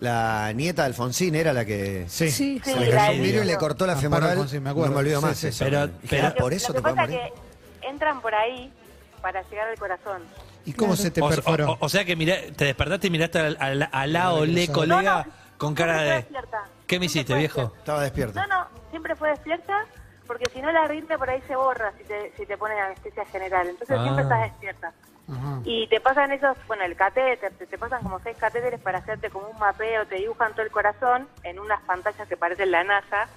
[0.00, 2.30] la nieta de Alfonsín era la que Sí.
[2.30, 4.30] Sí, se Sí, le cayó un vidrio y le cortó la Amparo femoral.
[4.30, 4.88] Alfonsín, me acuerdo.
[4.90, 5.64] No me olvido Sí, más sí, eso.
[5.64, 7.20] Pero- ah, por eso lo te que puedo pasa morir.
[7.26, 7.32] es
[7.80, 8.72] que entran por ahí
[9.20, 10.22] para llegar al corazón.
[10.64, 11.02] ¿Y cómo Claro.
[11.02, 11.72] se te perforó?
[11.72, 15.02] o- o sea que mirá- te despertaste y miraste al, al, al lado, le colega,
[15.02, 16.10] No, no, con cara de...
[16.14, 16.62] despierta.
[16.86, 17.60] ¿Qué me hiciste, viejo?
[17.62, 17.78] despierta.
[17.80, 18.40] Estaba despierto.
[18.40, 19.86] No, no, siempre fue despierta
[20.26, 23.24] porque si no la arritmia por ahí se borra si te, si te ponen anestesia
[23.26, 23.68] general.
[23.68, 24.02] Entonces Ah.
[24.02, 24.92] siempre estás despierta.
[25.32, 25.60] Ajá.
[25.64, 29.30] Y te pasan esos, bueno, el catéter, te, te pasan como seis catéteres para hacerte
[29.30, 33.28] como un mapeo, te dibujan todo el corazón en unas pantallas que parecen la NASA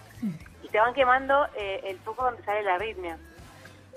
[0.64, 3.18] y te van quemando eh, el foco donde sale la arritmia.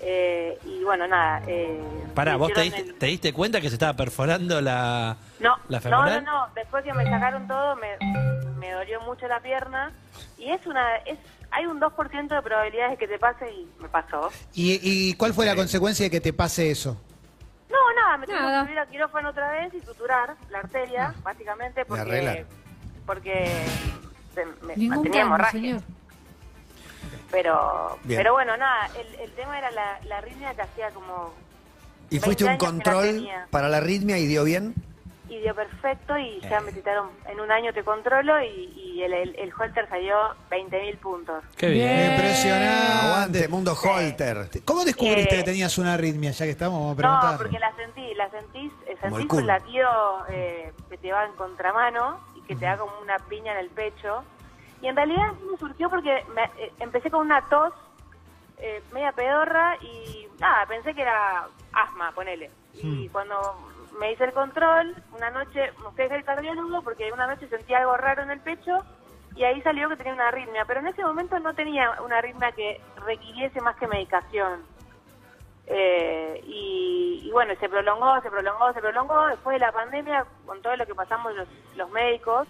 [0.00, 1.42] Eh, y bueno, nada.
[1.48, 1.82] Eh,
[2.14, 5.78] Pará, ¿vos te diste, el- te diste cuenta que se estaba perforando la, No, la
[5.78, 6.24] no, femoral?
[6.24, 6.54] no, no.
[6.54, 7.96] Después que me sacaron todo, me,
[8.58, 9.90] me dolió mucho la pierna.
[10.36, 10.96] Y es una.
[10.98, 11.18] es
[11.50, 14.30] Hay un 2% de probabilidades de que te pase y me pasó.
[14.54, 16.96] ¿Y, y cuál fue la consecuencia de que te pase eso?
[17.70, 18.60] No, nada, me Nada.
[18.62, 22.44] que subir a quirófano otra vez y suturar la arteria, básicamente arreglar.
[23.06, 23.46] porque.
[23.46, 23.64] Porque.
[24.34, 25.60] se- me, Ningún tenía cambio, hemorragia.
[25.60, 25.82] señor.
[27.30, 27.98] Pero.
[28.04, 28.18] Bien.
[28.20, 31.34] Pero bueno, nada, el, el tema era la, la arritmia que hacía como.
[32.10, 33.46] ¿Y fuiste un 20 años que la control tenía.
[33.50, 34.74] para la arritmia y dio bien?
[35.28, 36.48] Y dio perfecto y Eh.
[36.48, 40.16] ya me citaron en un año te controlo y, y el, el, el Holter salió
[40.50, 41.44] 20 mil puntos.
[41.56, 41.86] Qué bien.
[41.96, 42.12] Bien.
[42.12, 43.06] Impresionante.
[43.06, 44.48] Aguante, mundo Holter.
[44.64, 46.30] ¿Cómo descubriste Eh, que tenías una arritmia?
[46.30, 47.36] Ya que estamos, vamos a No, preguntar.
[47.36, 49.88] porque la sentí, la sentís, eh, sentís un latido
[50.30, 53.68] eh, que te va en contramano y que te da como una piña en el
[53.70, 54.24] pecho.
[54.80, 57.72] Y en realidad sí me surgió porque me- eh, empecé con una tos
[58.60, 62.50] eh, media pedorra y nada, pensé que era asma, ponele.
[62.74, 63.67] Y cuando
[63.98, 67.96] me hice el control, una noche me fui al cardiólogo porque una noche sentí algo
[67.96, 68.84] raro en el pecho
[69.34, 70.64] y ahí salió que tenía una arritmia.
[70.66, 74.62] Pero en ese momento no tenía una arritmia que requiriese más que medicación.
[75.66, 79.26] Eh, y, y bueno, se prolongó, se prolongó, se prolongó.
[79.26, 82.48] Después de la pandemia, con todo lo que pasamos los, los médicos,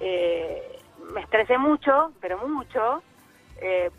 [0.00, 0.78] eh,
[1.12, 3.02] me estresé mucho, pero mucho.
[3.60, 3.90] Eh,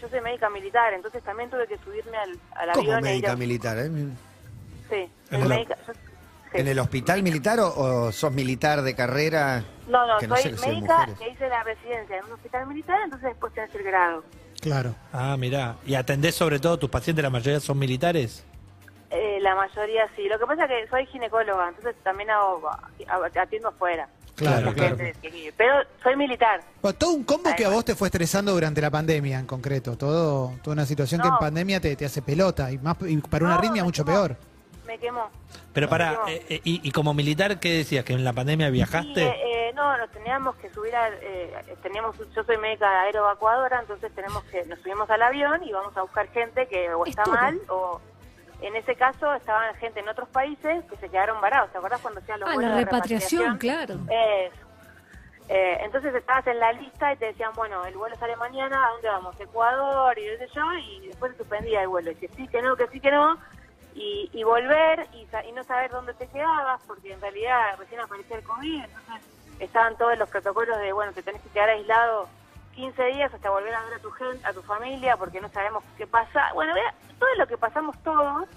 [0.00, 3.06] yo soy médica militar, entonces también tuve que subirme al, al ¿Cómo avión.
[3.06, 3.76] e ir médica a- militar?
[4.92, 5.76] Sí, ¿En el- médica.
[5.86, 6.00] yo- sí.
[6.54, 9.64] ¿En el hospital militar o, o sos militar de carrera?
[9.88, 12.98] No, no, Que no soy sé médica que hice la residencia en un hospital militar,
[13.04, 14.22] entonces después tenés el grado.
[14.60, 14.94] Claro.
[15.12, 15.76] Ah, mirá.
[15.86, 18.44] ¿Y atendés sobre todo tus pacientes, la mayoría son militares?
[19.10, 20.28] Eh, la mayoría sí.
[20.28, 22.70] Lo que pasa es que soy ginecóloga, entonces también hago,
[23.40, 24.08] atiendo afuera.
[24.36, 24.96] Claro, claro.
[24.96, 26.60] gente Pero soy militar.
[26.80, 29.96] Bueno, todo un combo que a vos te fue estresando durante la pandemia en concreto.
[29.96, 33.44] Todo, toda una situación que en pandemia te, te hace pelota y más y para
[33.44, 34.36] una No, arritmia mucho peor.
[34.92, 35.30] Me quemó.
[35.72, 36.28] Pero para, No.
[36.28, 38.04] y, y como militar, ¿qué decías?
[38.04, 39.22] ¿Que en la pandemia Sí, viajaste?
[39.26, 39.36] eh,
[39.68, 44.44] eh, no, nos teníamos que subir al, eh, teníamos, yo soy médica aeroevacuadora, entonces tenemos
[44.44, 48.02] que, nos subimos al avión y vamos a buscar gente que o está mal o
[48.60, 51.72] en ese caso estaban gente en otros países que se quedaron varados.
[51.72, 53.94] ¿Te acordás cuando hacían los Ah, vuelos la de repatriación, claro.
[53.94, 54.56] Eso.
[55.48, 58.90] Eh, entonces estabas en la lista y te decían, bueno, el vuelo sale mañana, ¿a
[58.90, 59.40] dónde vamos?
[59.40, 62.10] Ecuador y qué sé yo, y después se suspendía el vuelo.
[62.10, 63.38] Y que sí, que no, que sí, que no.
[63.94, 68.36] Y, y volver y, y no saber dónde te quedabas, porque en realidad recién aparecía
[68.38, 69.28] el COVID, entonces
[69.60, 72.28] estaban todos los protocolos de, bueno, te tenés que quedar aislado
[72.74, 75.84] 15 días hasta volver a ver a tu gente, a tu familia, porque no sabemos
[75.98, 76.52] qué pasa.
[76.54, 78.48] Bueno, vea, todo lo que pasamos todos,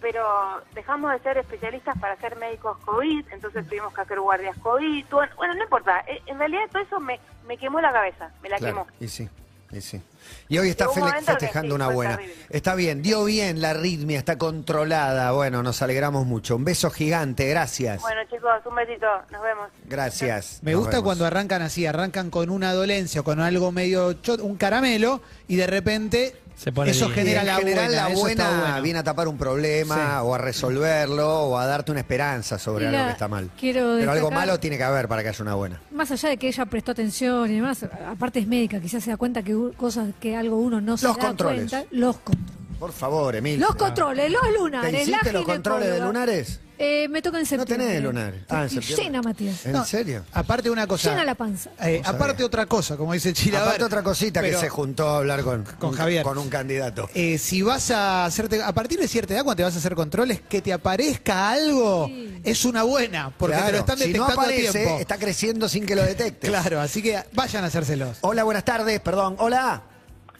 [0.00, 5.04] pero dejamos de ser especialistas para ser médicos COVID, entonces tuvimos que hacer guardias COVID.
[5.10, 8.56] Bueno, no importa, eh, en realidad todo eso me, me quemó la cabeza, me la
[8.58, 8.86] Claro, quemó.
[9.00, 9.28] y sí,
[9.72, 10.00] y sí.
[10.48, 12.16] Y hoy está fele- festejando sí, una buena.
[12.16, 12.36] terrible.
[12.50, 15.32] Está bien, dio bien la arritmia, está controlada.
[15.32, 16.56] Bueno, nos alegramos mucho.
[16.56, 18.00] Un beso gigante, gracias.
[18.00, 19.68] Bueno chicos, un besito, nos vemos.
[19.86, 20.58] Gracias.
[20.62, 21.04] Me Nos gusta vemos.
[21.04, 25.56] cuando arrancan así, arrancan con una dolencia o con algo medio chot, un caramelo y
[25.56, 27.14] de repente Se pone eso bien.
[27.20, 28.08] genera en la general, buena.
[28.08, 28.82] la buena bueno.
[28.82, 30.26] viene a tapar un problema Sí.
[30.26, 33.50] o a resolverlo o a darte una esperanza sobre Mira, algo que está mal.
[33.58, 35.80] quiero Pero algo malo tiene que haber para que haya una buena.
[35.90, 39.16] Más allá de que ella prestó atención y demás, aparte es médica, quizás se da
[39.16, 41.70] cuenta que cosas que algo uno no se Los da controles.
[41.70, 41.88] cuenta.
[41.92, 42.54] Los controles.
[42.78, 43.58] Por favor, Emil.
[43.60, 44.90] Los controles, los lunares.
[44.90, 46.60] ¿Te la hiciste los controles de lunares?
[46.82, 48.40] Eh, me toca en No tenés lunares.
[48.48, 49.04] Ah, en septiembre.
[49.04, 49.66] Llena, Matías.
[49.66, 50.24] ¿En No, serio?
[50.32, 51.10] Aparte una cosa.
[51.10, 51.68] Llena la panza.
[51.72, 52.08] eh, No sabía.
[52.08, 53.60] aparte otra cosa, como dice Chila.
[53.62, 56.22] Aparte otra cosita que se juntó a hablar con, Con Javier.
[56.22, 57.10] con un candidato.
[57.12, 59.94] eh, si vas a hacerte, a partir de cierta edad, cuando te vas a hacer
[59.94, 62.40] controles, que te aparezca algo Sí.
[62.44, 64.98] es una buena, porque te Claro, lo están si no detectando a aparece, tiempo.
[65.00, 66.48] está creciendo sin que lo detectes.
[66.48, 68.16] Claro, así que vayan a hacérselos.
[68.22, 69.36] Hola, buenas tardes, perdón.
[69.38, 69.82] Hola,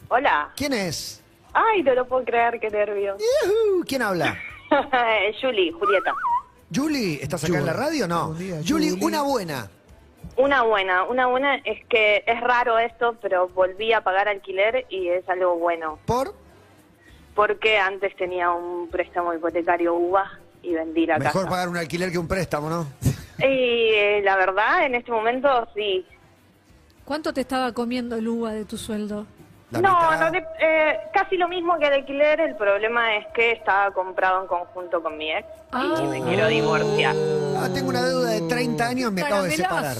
[0.09, 0.49] Hola.
[0.57, 1.21] ¿quién es?
[1.53, 3.15] Ay, no lo puedo creer, qué nervio.
[3.19, 4.39] Yujú, ¿Quién habla?
[5.41, 6.13] Julie, Julieta.
[6.73, 8.33] Julie, ¿estás acá en la radio o no?
[8.33, 9.05] Día, Julie, Julie.
[9.05, 9.69] una buena.
[10.37, 15.09] Una buena, una buena es que es raro esto, pero volví a pagar alquiler y
[15.09, 15.99] es algo bueno.
[16.05, 16.33] ¿Por?
[17.35, 20.31] Porque antes tenía un préstamo hipotecario UBA
[20.63, 21.49] y vendí la Mejor casa.
[21.49, 22.87] pagar un alquiler que un préstamo, ¿no?
[23.39, 26.05] Y eh, la verdad, en este momento sí.
[27.03, 29.25] ¿Cuánto te estaba comiendo el uva de tu sueldo?
[29.71, 30.19] La no, mitad.
[30.19, 32.41] no de- eh, casi lo mismo que el alquiler.
[32.41, 35.95] El problema es que estaba comprado en conjunto con mi ex Ah.
[36.03, 37.15] y me quiero divorciar.
[37.57, 39.95] Ah, tengo una deuda de 30 años, me acabo de separar.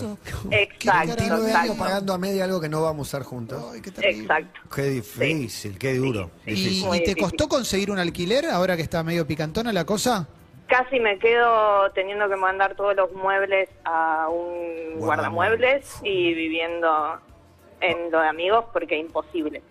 [0.52, 1.78] Exacto, 29 años exacto.
[1.78, 3.64] pagando a media algo que no vamos a usar juntos.
[3.74, 3.92] Ay, qué.
[4.10, 4.60] Exacto.
[4.76, 6.30] Qué difícil, qué duro.
[6.46, 6.88] Sí, ¿Y, Difícil.
[6.88, 10.28] Muy y te costó conseguir un alquiler ahora que está medio picantona la cosa?
[10.68, 17.20] Casi me quedo teniendo que mandar todos los muebles a un guardamuebles y viviendo
[17.82, 19.62] en lo de amigos porque imposible.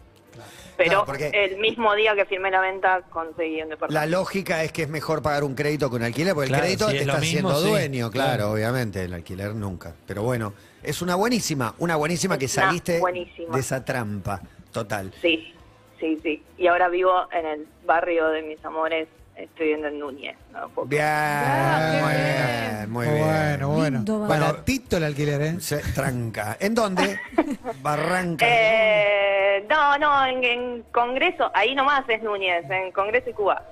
[0.77, 3.93] Pero el mismo día que firmé la venta conseguí un departamento.
[3.93, 6.69] La lógica es que es mejor pagar un crédito que un alquiler, porque Claro, el
[6.71, 8.53] crédito si te es está mismo, haciendo sí, dueño, claro, claro.
[8.53, 9.95] obviamente, el alquiler nunca.
[10.07, 13.55] Pero bueno, es una buenísima, una buenísima que Es saliste buenísima.
[13.55, 14.41] de esa trampa
[14.73, 15.13] total.
[15.21, 15.53] Sí,
[15.99, 16.43] sí, sí.
[16.57, 19.07] Y ahora vivo en el barrio de mis amores,
[19.45, 20.37] estoy viviendo en Núñez.
[20.53, 22.77] no Bien, Ah, qué muy bien.
[22.77, 23.25] bien, muy bien.
[23.27, 23.97] Bueno, bueno.
[23.99, 24.41] Lindo barrio.
[24.47, 25.61] Baratito el alquiler, ¿eh?
[25.61, 26.57] Se tranca.
[26.61, 27.19] ¿En dónde?
[27.83, 28.45] Barranca.
[28.49, 33.63] Eh, no, no, en, en Congreso, ahí nomás es Núñez, en Congreso y Cuba.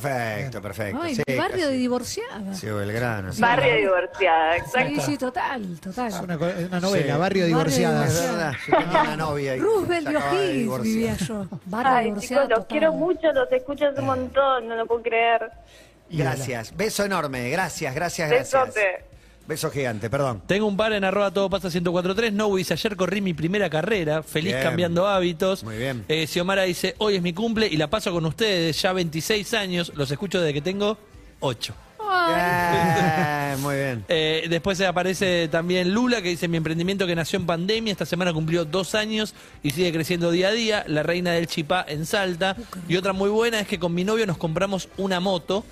[0.00, 1.00] Perfecto, perfecto.
[1.02, 1.60] Ay, sí, barrio casi.
[1.62, 2.54] de divorciada.
[2.54, 3.32] Sí, Belgrano.
[3.32, 3.40] sí.
[3.40, 5.00] Barrio divorciada, Sí, exacto.
[5.02, 6.08] sí, total, total.
[6.08, 6.68] Es una, novela, Sí.
[6.80, 8.14] Barrio Barrio Divorciadas.
[8.14, 11.46] Es verdad, yo tenía una novia y Roosevelt de vivía yo.
[11.66, 15.50] Barrio Ay, divorciada chicos, los quiero mucho, los escucho un montón, no lo puedo creer.
[16.10, 16.76] Gracias.
[16.76, 17.48] Beso enorme.
[17.50, 18.66] Gracias, gracias, gracias.
[18.66, 19.11] Besote.
[19.46, 20.42] Beso gigante, perdón.
[20.46, 22.32] Tengo un par en arroba todo pasa 1043.
[22.32, 24.62] No, dice, ayer corrí mi primera carrera, feliz Bien.
[24.62, 25.64] cambiando hábitos.
[25.64, 26.04] Muy bien.
[26.08, 29.92] Eh, Xiomara dice, hoy es mi cumple y la paso con ustedes, ya 26 años,
[29.96, 30.96] los escucho desde que tengo
[31.40, 31.74] 8.
[32.08, 34.04] Ay, Bien, muy bien.
[34.08, 38.32] Eh, después aparece también Lula, que dice, mi emprendimiento que nació en pandemia, esta semana
[38.32, 42.56] cumplió dos años y sigue creciendo día a día, la reina del chipá en Salta.
[42.88, 45.64] Y otra muy buena es que con mi novio nos compramos una moto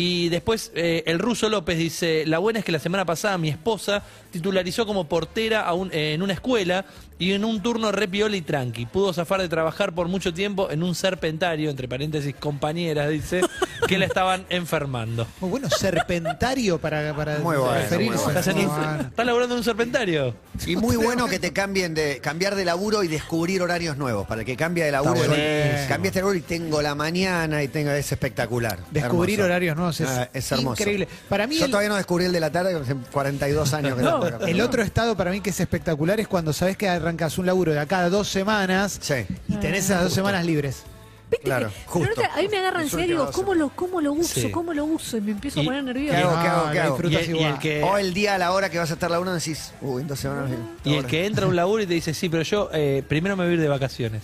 [0.00, 3.48] Y después eh, el ruso López dice, la buena es que la semana pasada mi
[3.48, 6.84] esposa titularizó como portera a un- en una escuela
[7.18, 8.86] y en un turno re piola y tranqui.
[8.86, 13.40] Pudo zafar de trabajar por mucho tiempo en un serpentario, entre paréntesis compañeras, dice,
[13.88, 15.26] que la estaban enfermando.
[15.40, 17.96] Muy bueno, serpentario para, para Muy bueno, referirse.
[17.96, 18.38] muy bueno.
[18.38, 19.00] ¿Estás, en un- bueno.
[19.02, 20.34] ¿Estás laburando en un serpentario?
[20.66, 24.26] Y muy bueno que te cambien de cambiar de laburo y descubrir horarios nuevos.
[24.26, 25.88] Para el que cambia de laburo, Está y- buenísimo.
[25.88, 28.78] cambié este laburo y tengo la mañana y tengo es espectacular.
[28.90, 29.46] Descubrir Hermoso.
[29.46, 30.80] horarios nuevos es, Ah, es hermoso.
[30.82, 31.08] increíble.
[31.28, 34.02] Para mí Yo el, todavía no descubrí el de la tarde, hace 42 años que
[34.02, 34.38] No, acá.
[34.48, 37.72] el otro estado para mí que es espectacular es cuando sabes que arrancas un laburo
[37.72, 39.14] de acá a dos semanas Sí.
[39.48, 40.82] y tenés esas dos semanas libres.
[41.30, 42.22] ¿Viste Claro, que- pero justo.
[42.34, 44.40] ahí me agarra Las ansiedad y digo, ¿cómo lo, ¿cómo lo uso?
[44.40, 44.50] Sí.
[44.50, 45.18] ¿Cómo lo uso?
[45.18, 46.16] Y me empiezo Y- a poner ¿Qué nervioso.
[46.18, 46.30] hago?
[46.42, 46.62] ¿Qué hago?
[46.66, 46.92] Ah, ¿Qué lo hago?
[46.96, 47.52] disfrutas Y el- y igual.
[47.52, 50.02] el que- O el día a la hora que vas a estar laburando decís, uy,
[50.02, 50.50] en dos semanas.
[50.84, 53.36] Y el que entra a un laburo y te dice, sí, pero yo eh, primero
[53.36, 54.22] me voy a ir de vacaciones.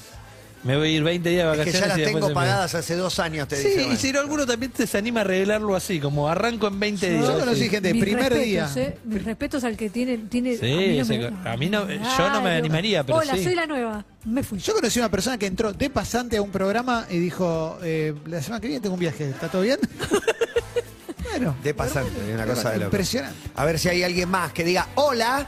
[0.65, 1.81] Me voy a ir 20 días de Es que vacaciones.
[1.97, 3.81] ya las tengo me- pagadas hace dos años, te Sí, dice.
[3.83, 4.01] y bueno.
[4.01, 7.27] si no, alguno también te se anima a arreglarlo así, como arranco en 20 días.
[7.27, 7.69] Yo conocí Sí.
[7.69, 8.83] gente Mis primer respetos, día.
[8.83, 8.99] ¿eh?
[9.05, 10.17] Mis respetos al que tiene.
[10.17, 13.35] tiene Sí, a mí no me- a mí no- yo no me animaría, pero Hola,
[13.37, 13.45] sí.
[13.45, 14.05] soy la nueva.
[14.25, 14.59] Me fui.
[14.59, 18.41] Yo conocí una persona que entró de pasante a un programa y dijo, eh, la
[18.41, 19.79] semana que viene tengo un viaje, ¿está todo bien?
[21.31, 22.87] bueno, De pasante, una cosa de loco.
[22.87, 23.39] impresionante.
[23.55, 25.47] A ver si hay alguien más que diga, hola,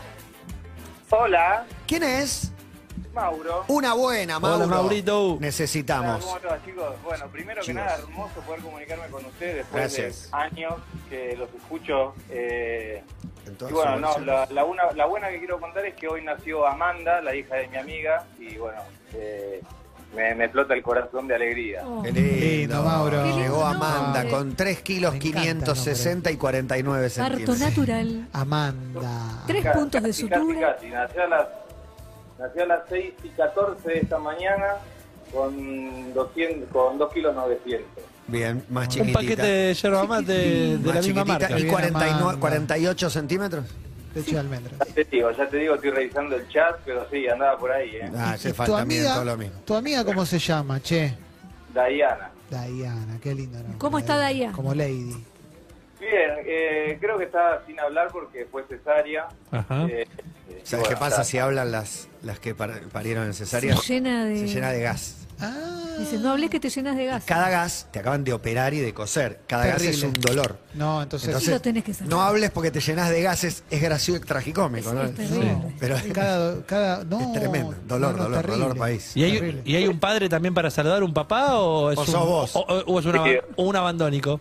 [1.09, 2.51] Hola, ¿quién es?
[3.21, 3.65] Mauro.
[3.69, 4.57] Una buena, Mauro.
[4.65, 5.39] Hola, Maurito.
[5.41, 6.25] Necesitamos.
[7.05, 7.83] Bueno, primero que Chicos.
[7.83, 10.31] nada, hermoso poder comunicarme con ustedes después Gracias.
[10.31, 10.75] de años
[11.09, 12.15] que los escucho.
[12.31, 13.03] eh,
[13.69, 16.67] y bueno, no, la, la una- la buena que quiero contar es que hoy nació
[16.67, 18.81] Amanda, la hija de mi amiga, y bueno,
[19.15, 19.63] eh,
[20.15, 21.83] me, me explota el corazón de alegría.
[21.87, 22.03] Oh.
[22.03, 23.19] Qué lindo, Lindo, Mauro.
[23.23, 23.65] Qué lindo Llegó.
[23.65, 27.59] Amanda con 3 kilos Me encanta el 560 y 49 Parto centímetros.
[27.61, 28.29] natural.
[28.33, 29.43] Amanda.
[29.47, 30.41] Tres Casi, puntos de casi, sutura.
[30.75, 30.89] Casi, casi.
[30.91, 31.47] Nació a las,
[32.39, 34.67] nació a las 6 y 14 de esta mañana
[35.33, 37.87] con 200, con 2 kilos 900.
[38.29, 39.19] Bien, más Un chiquitita.
[39.21, 41.51] paquete de yerba mate de, de Más la misma marca.
[41.51, 42.41] ¿Y Bien, 49, Amanda.
[42.41, 43.65] 48 centímetros?
[44.15, 44.79] De almendras.
[44.79, 47.97] Ya te digo, ya te digo, estoy revisando el chat, pero sí, andaba por ahí,
[47.97, 48.11] ¿eh?
[48.17, 49.61] Ah, se tu falta amiga, todo lo mismo.
[49.67, 51.15] tu amiga cómo se llama, che?
[51.75, 52.31] Diana.
[52.51, 53.77] Diana, qué lindo nombre.
[53.79, 54.55] ¿Cómo está Diana?
[54.55, 55.23] Como Lady.
[56.01, 59.29] Bien, eh, creo que está sin hablar porque fue cesárea.
[59.51, 59.87] Ajá.
[59.87, 60.07] Eh,
[60.67, 63.77] ¿Sabes bueno, qué pasa está- si hablan las, las que par- parieron en cesárea?
[63.77, 64.41] Se llena de.
[64.49, 65.15] Se llena de gas.
[65.39, 67.25] Ah, Dice, no hables que te llenas de gas.
[67.27, 69.41] Cada gas te acaban de operar y de coser.
[69.47, 70.07] Cada gas es Terrible.
[70.09, 70.59] un dolor.
[70.75, 72.09] no, entonces, Entonces, lo tenés que sacar.
[72.09, 75.03] no hables porque te llenas de gases, es gracioso y tragicómico, ¿no?
[75.05, 75.75] Es terrible.
[75.79, 77.75] Pero cada, cada, no, es tremendo.
[77.87, 78.63] Dolor, no, no, dolor, terrible.
[78.63, 79.13] dolor país.
[79.15, 79.63] ¿Y hay, Terrible.
[79.65, 82.57] ¿Y hay un padre también para saludar, un papá o es, O un, sos vos.
[82.57, 83.31] o- o- o es una- Sí.
[83.57, 84.41] o un abandónico?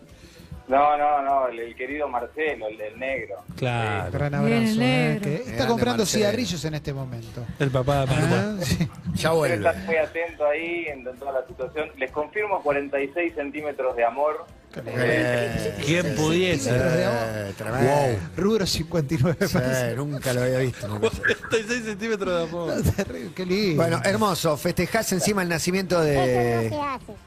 [0.67, 3.35] No, no, no, el, el querido Marcelo, el del negro.
[3.55, 4.11] Claro.
[4.11, 4.55] Gran abrazo.
[4.55, 5.21] eh, negro.
[5.23, 6.19] que está Grande comprando Marcelo.
[6.25, 7.45] cigarrillos en este momento.
[7.59, 8.35] El papá de Marco.
[8.35, 8.89] Ah, sí.
[9.13, 9.55] Ya vuelve.
[9.57, 11.89] estar muy atento ahí en, en toda la situación.
[11.97, 14.45] Les confirmo 46 centímetros de amor.
[14.87, 16.63] Eh, ¿Quién pudiese?
[16.71, 17.19] Centímetros de amor.
[17.29, 18.19] eh, tremendo.
[18.35, 19.47] Rubro 59.
[19.47, 19.95] Sí, parece.
[19.95, 20.87] nunca lo había visto.
[20.87, 21.09] nunca.
[21.11, 22.73] 36 centímetros de amor.
[22.95, 23.81] Terrible, Qué lindo.
[23.83, 24.57] Bueno, hermoso.
[24.57, 26.71] Festejás encima el nacimiento de,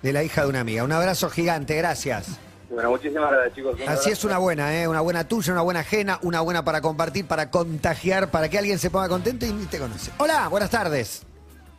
[0.03, 0.83] de la hija de una amiga.
[0.83, 2.39] Un abrazo gigante, gracias.
[2.71, 3.77] Bueno, muchísimas gracias, chicos.
[3.87, 4.87] Así es una buena, ¿eh?
[4.87, 8.79] Una buena tuya, una buena ajena, una buena para compartir, para contagiar, para que alguien
[8.79, 10.11] se ponga contento y te conoce.
[10.19, 11.23] Hola, buenas tardes.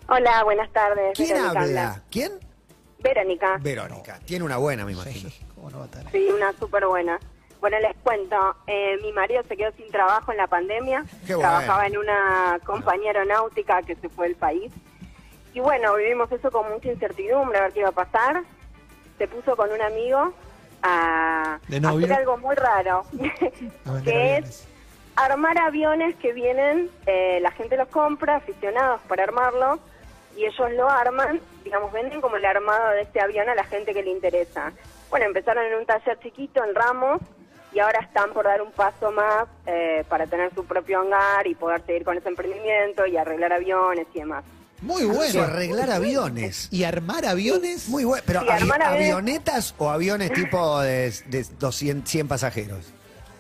[0.08, 1.14] Hola, buenas tardes.
[1.16, 2.02] ¿Quién Verónica habla?
[2.10, 2.32] ¿Quién?
[3.00, 3.58] Verónica.
[3.62, 4.20] Verónica.
[4.26, 5.30] Tiene una buena, me imagino.
[5.30, 6.12] Sí, ¿Cómo no va a estar?
[6.12, 7.20] Sí, una súper buena.
[7.62, 11.50] Bueno, les cuento, eh, mi marido se quedó sin trabajo en la pandemia, Qué bueno.
[11.50, 14.72] trabajaba en una compañía aeronáutica que se fue del país.
[15.54, 18.44] Y bueno, vivimos eso con mucha incertidumbre, a ver qué iba a pasar.
[19.18, 20.34] Se puso con un amigo
[20.84, 22.06] a, ¿De a novio?
[22.06, 23.04] hacer algo muy raro,
[24.04, 24.50] que aviones.
[24.50, 24.68] es
[25.16, 29.80] armar aviones que vienen, eh, la gente los compra, aficionados para armarlo,
[30.36, 33.94] y ellos lo arman, digamos, venden como el armado de este avión a la gente
[33.94, 34.72] que le interesa.
[35.10, 37.20] Bueno, empezaron en un taller chiquito en Ramos
[37.74, 41.56] y ahora están por dar un paso más eh, para tener su propio hangar y
[41.56, 44.44] poder seguir con ese emprendimiento y arreglar aviones y demás.
[44.82, 45.44] Muy bueno.
[45.44, 46.68] arreglar aviones.
[46.72, 47.90] ¿Y armar aviones?
[47.90, 48.24] Muy bueno.
[48.26, 49.02] Pero Sí, avi- armar aviones.
[49.14, 52.86] avionetas o aviones tipo de, de 200, 100 pasajeros.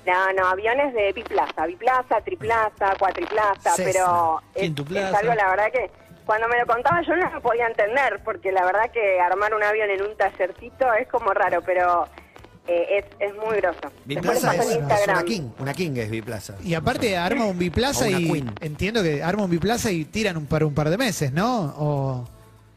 [0.06, 5.10] No, no, aviones de biplaza, biplaza, triplaza, cuatriplaza, Cessna, pero es, quintuplaza.
[5.10, 5.91] es algo, la verdad que
[6.25, 9.62] cuando me lo contaba yo no lo podía entender, porque la verdad que armar un
[9.63, 12.08] avión en un tallercito es como raro, pero
[12.67, 15.17] eh, es, es muy les Biplaza es, en es Instagram.
[15.17, 15.49] una king.
[15.59, 16.55] Una king es biplaza.
[16.63, 18.53] Y aparte arma un biplaza y Queen.
[18.61, 21.73] entiendo que arma un biplaza y tiran un par un par de meses, ¿no?
[21.77, 22.27] O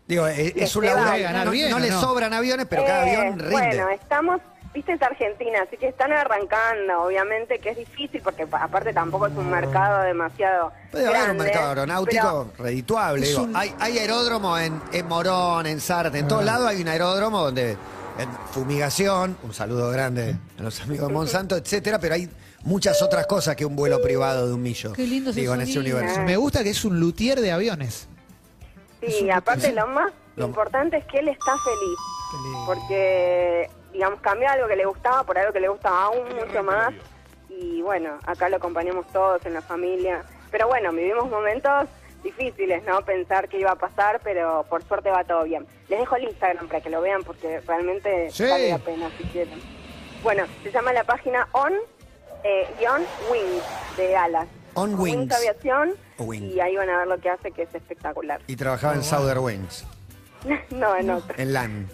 [0.09, 1.11] Digo, es, es un laburo.
[1.11, 3.53] debe ganar no, bien, no ¿o le sobran aviones, pero cada Eh, avión rinde.
[3.53, 4.41] Bueno, estamos,
[4.75, 9.29] viste, es Argentina, así que están arrancando, obviamente que es difícil, porque pa- aparte tampoco
[9.29, 13.23] es un mercado demasiado Puede haber un mercado aeronáutico redituable.
[13.23, 13.43] Es digo.
[13.45, 17.41] un- Hay, hay aeródromo en, en Morón, en Sarte, en todos lados hay un aeródromo
[17.45, 17.77] donde
[18.19, 22.29] en fumigación, un saludo grande a los amigos de Monsanto, etcétera, pero hay
[22.65, 24.93] muchas otras cosas que un vuelo privado de un millo.
[24.93, 25.97] Qué lindo Digo, en ese sonido.
[25.99, 26.21] universo.
[26.23, 28.09] Me gusta que es un luthier de aviones.
[29.07, 31.99] Sí, aparte lo más Lo- importante es que él está feliz.
[32.67, 36.93] Porque, digamos, cambió algo que le gustaba por algo que le gustaba aún mucho más.
[37.51, 40.23] Y bueno, acá lo acompañamos todos en la familia.
[40.51, 41.89] Pero bueno, vivimos momentos
[42.23, 43.03] difíciles, ¿no?
[43.05, 45.67] Pensar qué iba a pasar, pero por suerte va todo bien.
[45.89, 48.45] Les dejo el Instagram para que lo vean porque realmente Sí.
[48.45, 49.61] vale la pena si quieren.
[50.23, 51.73] Bueno, se llama la página On
[52.45, 53.63] eh, guion Wings,
[53.97, 54.47] de alas.
[54.75, 55.33] On Wings.
[55.33, 55.95] Aviación.
[56.31, 58.41] Y ahí van a ver lo que hace, que es espectacular.
[58.47, 59.85] Y trabajaba en Southern Wings,
[60.71, 61.35] no, en otro.
[61.37, 61.89] en LAN.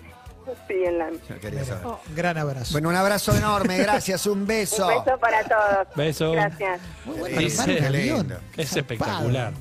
[0.66, 1.10] Sí, en la...
[1.10, 1.86] Yo quería saber.
[2.16, 2.72] Gran abrazo.
[2.72, 4.86] Bueno, un abrazo enorme, gracias, un beso.
[4.88, 5.94] Un beso para todos.
[5.94, 6.32] Beso.
[6.32, 6.80] Gracias.
[7.04, 9.52] Muy bueno Es espectacular.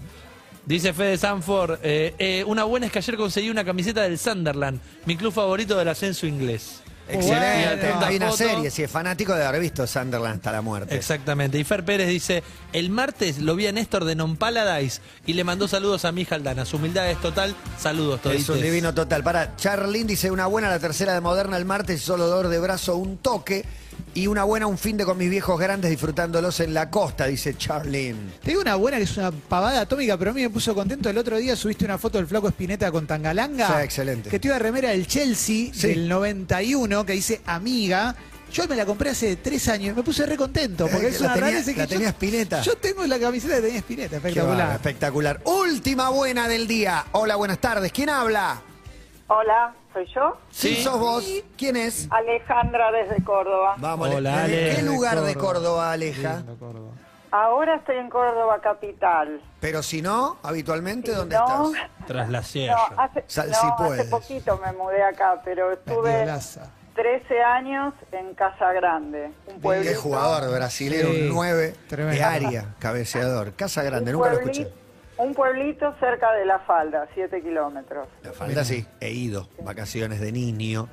[0.68, 4.82] Dice Fede Sanford, eh, eh, una buena es que ayer conseguí una camiseta del Sunderland,
[5.06, 6.82] mi club favorito del ascenso inglés.
[7.08, 7.88] Excelente.
[7.88, 8.06] Bueno.
[8.06, 8.38] Hay una Foto.
[8.38, 10.94] serie, si es fanático de haber visto Sunderland hasta la muerte.
[10.94, 11.58] Exactamente.
[11.58, 12.44] Y Fer Pérez dice,
[12.74, 16.24] el martes lo vi a Néstor de Non Paladise y le mandó saludos a mi
[16.24, 16.66] hija Aldana.
[16.66, 17.56] Su humildad es total.
[17.80, 18.50] Saludos, Es todites.
[18.50, 19.24] un divino total.
[19.24, 22.98] Para Charlene dice una buena, la tercera de Moderna el martes, solo dolor de brazo,
[22.98, 23.64] un toque.
[24.14, 27.56] Y una buena, un fin de con mis viejos grandes disfrutándolos en la costa, dice
[27.56, 28.18] Charlene.
[28.42, 31.10] Te digo una buena que es una pavada atómica, pero a mí me puso contento.
[31.10, 33.68] El otro día subiste una foto del flaco Espineta con Tangalanga.
[33.68, 34.30] Sí, excelente.
[34.30, 35.88] Que te iba a remera del Chelsea Sí.
[35.88, 38.16] del 91 que dice amiga.
[38.52, 39.96] Yo me la compré hace tres años.
[39.96, 42.62] Me puse re contento porque Eh, es la una tenía- que la yo- tenía Spinetta.
[42.62, 44.72] Yo tengo la camiseta que tenía Espineta, Qué espectacular.
[44.74, 45.42] espectacular.
[45.44, 47.06] Última buena del día.
[47.12, 47.92] Hola, buenas tardes.
[47.92, 48.62] ¿Quién habla?
[49.28, 49.76] Hola,
[50.06, 50.38] ¿soy yo?
[50.52, 50.84] Sí, Sí.
[50.84, 51.26] sos vos.
[51.58, 52.08] ¿Quién es?
[52.12, 53.76] Alejandra desde Córdoba.
[53.78, 54.56] Vamos, Hola, Ale.
[54.56, 54.76] ¿De Ale.
[54.76, 55.54] qué lugar de Córdoba.
[55.54, 56.36] Córdoba, Aleja?
[56.38, 56.92] Lindo, Córdoba.
[57.32, 59.42] Ahora estoy en Córdoba capital.
[59.60, 61.90] Pero si no, habitualmente, Si ¿dónde no, estás?
[62.08, 62.80] Tras la No, sierra.
[62.98, 64.06] hace, Sal no, si hace puedes.
[64.08, 66.72] poquito me mudé acá, pero estuve Mendiolaza.
[66.96, 69.92] 13 años en Casa Grande, un pueblito.
[69.92, 72.26] Qué jugador brasilero, Sí, un 9 de tremendo.
[72.26, 73.54] área, cabeceador.
[73.56, 74.87] Casa Grande, un nunca lo pueblito- escuché.
[75.18, 78.08] Un pueblito cerca de La Falda, 7 kilómetros.
[78.24, 80.88] La falda sí, he ido, vacaciones de niño,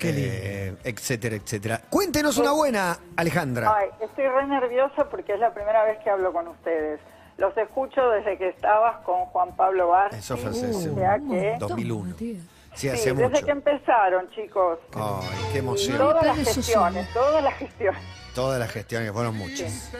[0.00, 1.80] eh, etcétera, etcétera.
[1.90, 3.74] Cuéntenos una buena, Alejandra.
[3.76, 7.00] Ay, estoy re nerviosa porque es la primera vez que hablo con ustedes.
[7.36, 10.18] Los escucho desde que estabas con Juan Pablo Barsi.
[10.18, 12.10] Eso fue hace- que- 2001.
[12.10, 12.42] Matías.
[12.74, 14.78] Sí, desde que empezaron, chicos.
[14.94, 15.98] Ay, qué Y emoción.
[15.98, 18.00] todas las gestiones, todas las gestiones.
[18.34, 19.90] Todas las gestiones fueron muchas.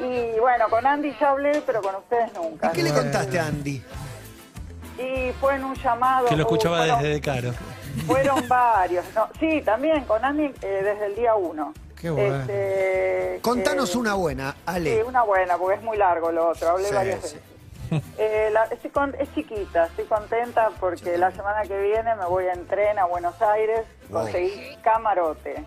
[0.00, 2.72] Y bueno, con Andy ya hablé, pero con ustedes nunca.
[2.72, 3.82] ¿Qué le contaste a Andy?
[4.98, 6.26] Y fue en un llamado.
[6.26, 7.52] Que lo escuchaba fueron- desde Caro.
[8.06, 9.04] Fueron varios.
[9.14, 11.72] No, sí, también con Andy eh, desde el día uno.
[12.00, 12.40] Qué bueno.
[12.40, 15.04] Este, Contanos eh, una buena, Sí, Ale.
[15.04, 16.70] una buena, porque es muy largo lo otro.
[16.70, 17.36] Hablé Sí, varias sí.
[17.90, 18.02] veces.
[18.18, 22.46] Eh, la- estoy con- es chiquita, estoy contenta porque la semana que viene me voy
[22.52, 25.64] en tren a Buenos Aires, conseguí camarote.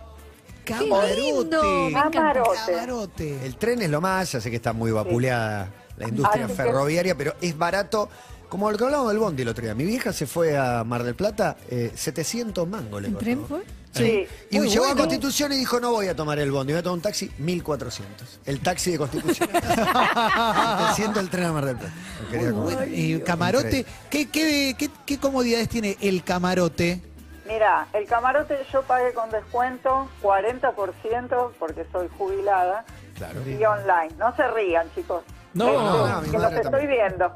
[0.78, 1.62] ¡Qué lindo!
[1.62, 2.10] Me encanta.
[2.18, 2.58] Camarote.
[2.66, 3.46] Camarote.
[3.46, 6.62] El tren es lo más, ya sé que está muy vapuleada la industria Así que-
[6.62, 8.08] ferroviaria, pero es barato.
[8.48, 9.74] Como lo que hablábamos del bondi el otro día.
[9.76, 13.24] Mi vieja se fue a Mar del Plata, eh, 700 mangos le ¿En costó.
[13.24, 13.60] tren fue?
[13.92, 14.26] Sí.
[14.50, 14.94] Y Muy llegó a.
[14.96, 18.40] Constitución y dijo, no voy a tomar el bondi, voy a tomar un taxi, 1400.
[18.46, 19.48] El taxi de Constitución.
[19.52, 21.94] 700 el tren a Mar del Plata.
[22.24, 22.76] No quería comer.
[22.76, 27.02] Bueno, y camarote, ¿qué, qué, qué, qué comodidades tiene el camarote?
[27.50, 32.84] Mira, el camarote yo pagué con descuento 40% porque soy jubilada
[33.16, 33.40] Claro.
[33.46, 34.14] y online.
[34.18, 35.24] No se rían, chicos.
[35.52, 36.88] No, Que- no, no, que los estoy también.
[36.90, 37.28] viendo.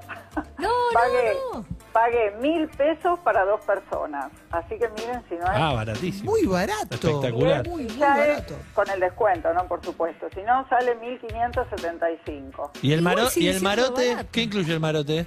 [0.58, 1.66] No, pagué, no, no.
[1.92, 4.30] pagué mil pesos para dos personas.
[4.52, 5.50] Así que miren si no es...
[5.52, 6.30] Ah, baratísimo.
[6.30, 6.94] Muy barato.
[6.94, 7.66] Espectacular.
[7.68, 8.54] Muy, muy Ya es barato.
[8.72, 9.66] con el descuento, ¿no?
[9.66, 10.28] Por supuesto.
[10.32, 12.70] Si no, sale 1575.
[12.82, 14.10] ¿Y el, maro- ¿Y el marote?
[14.12, 14.28] barato.
[14.30, 15.26] ¿Qué incluye el marote?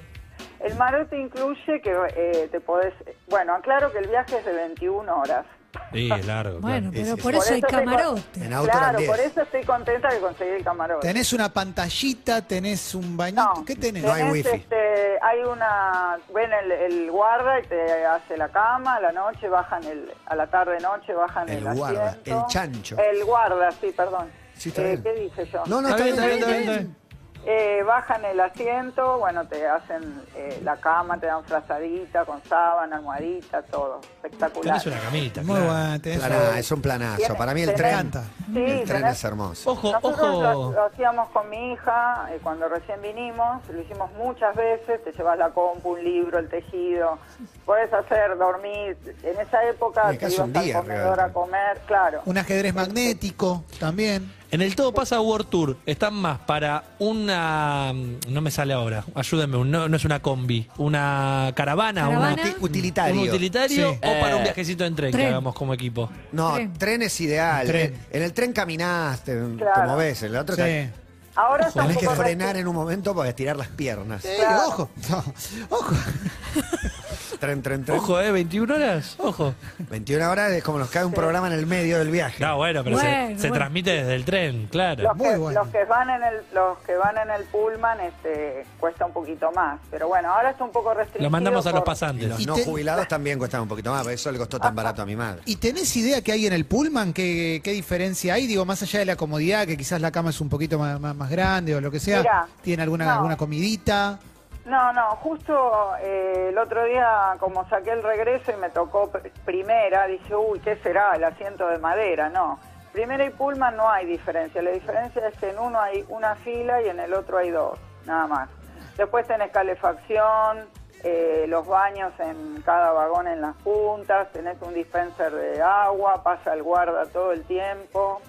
[0.59, 2.93] El marote incluye que eh, te podés...
[3.29, 5.45] Bueno, aclaro que el viaje es de 21 horas.
[5.93, 6.59] Sí, es largo.
[6.59, 8.45] Bueno, Sí, pero por eso hay Por eso te- camarote.
[8.45, 9.09] En auto claro, 10.
[9.11, 11.07] por eso estoy contenta de conseguir el camarote.
[11.07, 13.43] Tenés una pantallita, tenés un bañito.
[13.43, 14.03] No, ¿Qué tenés?
[14.03, 14.49] No hay wifi.
[14.55, 19.47] este, hay una, ven el, el guarda y te hace la cama, a la noche
[19.49, 22.39] bajan el, a la tarde noche bajan El el, guarda, asiento.
[22.39, 22.97] el chancho.
[22.97, 24.29] El guarda, sí, perdón.
[24.55, 25.03] Sí, está Eh, bien.
[25.03, 25.63] ¿Qué dije yo?
[25.67, 26.69] No, no, Está bien, está bien, está bien, bien.
[26.69, 27.06] está bien.
[27.49, 32.97] Eh, bajan el asiento, bueno, te hacen eh, la cama, te dan frazadita, con sábana,
[32.97, 34.01] almohadita, todo.
[34.21, 34.81] Espectacular.
[34.81, 35.41] Tenés una camita.
[35.43, 35.71] Muy claro.
[35.71, 36.01] bueno.
[36.01, 37.35] tenés Plana- es un planazo.
[37.37, 38.23] Para mí el tenés- tren, encanta.
[38.53, 39.71] Sí, el tren tenés- es hermoso.
[39.71, 40.41] Ojo, Nosotros ojo.
[40.41, 45.13] Lo, lo hacíamos con mi hija eh, cuando recién vinimos, lo hicimos muchas veces, te
[45.13, 47.17] llevas la compu, un libro, el tejido,
[47.65, 52.23] puedes hacer dormir, en esa época te ibas un día al comedor a comer, claro.
[52.25, 54.33] Un ajedrez magnético también.
[54.49, 57.91] En el Todo Pasa World Tour, ¿están más para una...
[58.29, 62.33] no me sale ahora, ayúdenme, un- no, no es una combi, una caravana, Caravana.
[62.33, 63.21] una- Uti- utilitario.
[63.21, 63.97] un utilitario Sí.
[63.97, 65.27] o para un Eh, viajecito en tren, que tren.
[65.29, 66.09] hagamos como equipo?
[66.31, 66.73] No, Tren.
[66.77, 67.67] tren es ideal.
[67.67, 67.93] Tren.
[68.09, 69.81] En, en el tren caminaste, Claro.
[69.83, 70.23] como ves.
[70.23, 70.91] En el otro te- Sí.
[71.35, 74.23] Ahora tenés que frenar en un momento para estirar las piernas.
[74.25, 74.65] Eh, Claro.
[74.67, 75.23] Ojo, no,
[75.69, 75.93] ojo.
[77.39, 77.97] Tren, tren, tren.
[77.99, 78.31] Ojo, ¿eh?
[78.31, 79.53] 21 horas, ojo.
[79.89, 82.43] 21 horas es como nos cae un programa en el medio del viaje.
[82.43, 83.55] No, bueno, pero se- Bueno, se, bueno.
[83.55, 85.03] transmite desde el tren, claro.
[85.03, 85.59] Los Muy que, bueno.
[85.63, 89.51] los que van en el los que van en el pullman este cuesta un poquito
[89.51, 91.23] más, pero bueno, ahora está un poco restringido.
[91.23, 92.29] Lo mandamos a los por- Y pasantes.
[92.29, 95.01] los Y no jubilados también cuestan un poquito más, por eso le costó tan barato
[95.01, 95.41] a mi madre.
[95.45, 97.13] ¿Y tenés idea que hay en el pullman?
[97.13, 98.47] ¿Qué, qué diferencia hay?
[98.47, 101.15] Digo, más allá de la comodidad, que quizás la cama es un poquito más, más-
[101.15, 102.19] más grande o lo que sea.
[102.19, 103.11] Mirá, ¿Tiene alguna, no.
[103.13, 104.19] alguna comidita?
[104.67, 109.31] No, no, justo eh, el otro día como saqué el regreso y me tocó pr-
[109.45, 112.27] primera, dije, uy, ¿qué será el asiento de madera?
[112.29, 112.59] No,
[112.91, 116.81] primera y pullman no hay diferencia, la diferencia es que en uno hay una fila
[116.81, 118.49] y en el otro hay dos, nada más.
[118.97, 120.67] Después tenés calefacción,
[121.01, 126.53] eh, los baños en cada vagón en las puntas, tenés un dispenser de agua, pasa
[126.53, 128.21] el guarda todo el tiempo.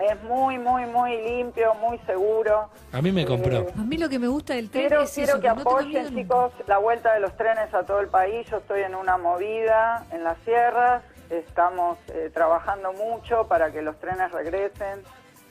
[0.00, 2.70] Es muy, muy, muy limpio, muy seguro.
[2.92, 3.58] A mí me compró.
[3.58, 5.54] Eh, A mí lo que me gusta del tren Quiero, es quiero eso, que no
[5.60, 6.16] apoyen, nunca.
[6.22, 8.48] chicos, la vuelta de los trenes a todo el país.
[8.50, 11.02] Yo estoy en una movida en las sierras.
[11.28, 15.02] Estamos eh, trabajando mucho para que los trenes regresen,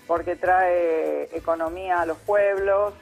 [0.08, 2.94] porque trae economía a los pueblos.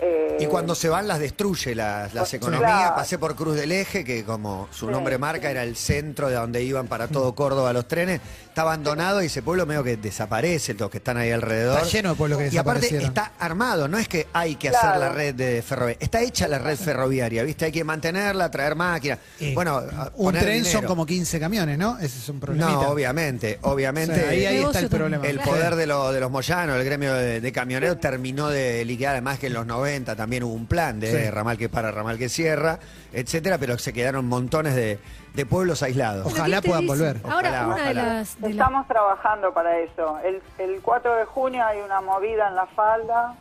[0.00, 2.70] eh, Y cuando se van las destruye las, las economías.
[2.70, 2.94] Claro.
[2.94, 5.50] Pasé por Cruz del Eje, que como su Sí, nombre marca, sí.
[5.52, 8.20] era el centro de donde iban para todo Córdoba los trenes.
[8.50, 11.76] Está abandonado y ese pueblo medio que desaparece, los que están ahí alrededor.
[11.78, 13.06] Está lleno de pueblos que Y aparte desaparecieron.
[13.08, 14.98] está armado, no es que hay que hacer Claro.
[15.00, 15.98] la red de ferroviaria.
[16.00, 17.66] Está hecha la red ferroviaria, ¿viste?
[17.66, 19.20] Hay que mantenerla, traer máquinas.
[19.38, 20.88] Y Bueno, a- un poner tren son dinero.
[20.88, 21.96] como 15 camiones, ¿no?
[21.98, 22.72] Ese es un problema.
[22.72, 24.14] No, obviamente, obviamente.
[24.26, 25.26] ahí, ahí está Negocio el problema.
[25.28, 25.50] El Claro.
[25.52, 29.38] poder de, lo- de los Moyanos, el gremio de, de camioneros, terminó de liquidar, además
[29.38, 31.30] que en los 90 también hubo un plan de Sí.
[31.30, 32.80] ramal que para, ramal que cierra,
[33.12, 34.98] etcétera, pero se quedaron montones de,
[35.34, 36.26] de pueblos aislados.
[36.26, 37.20] Ojalá ¿quién te puedan volver.
[37.22, 38.02] Ahora, Ojalá, una de ojalá.
[38.14, 38.39] las...
[38.48, 40.18] Estamos trabajando para eso.
[40.24, 43.34] El, el 4 de junio hay una movida en la falda.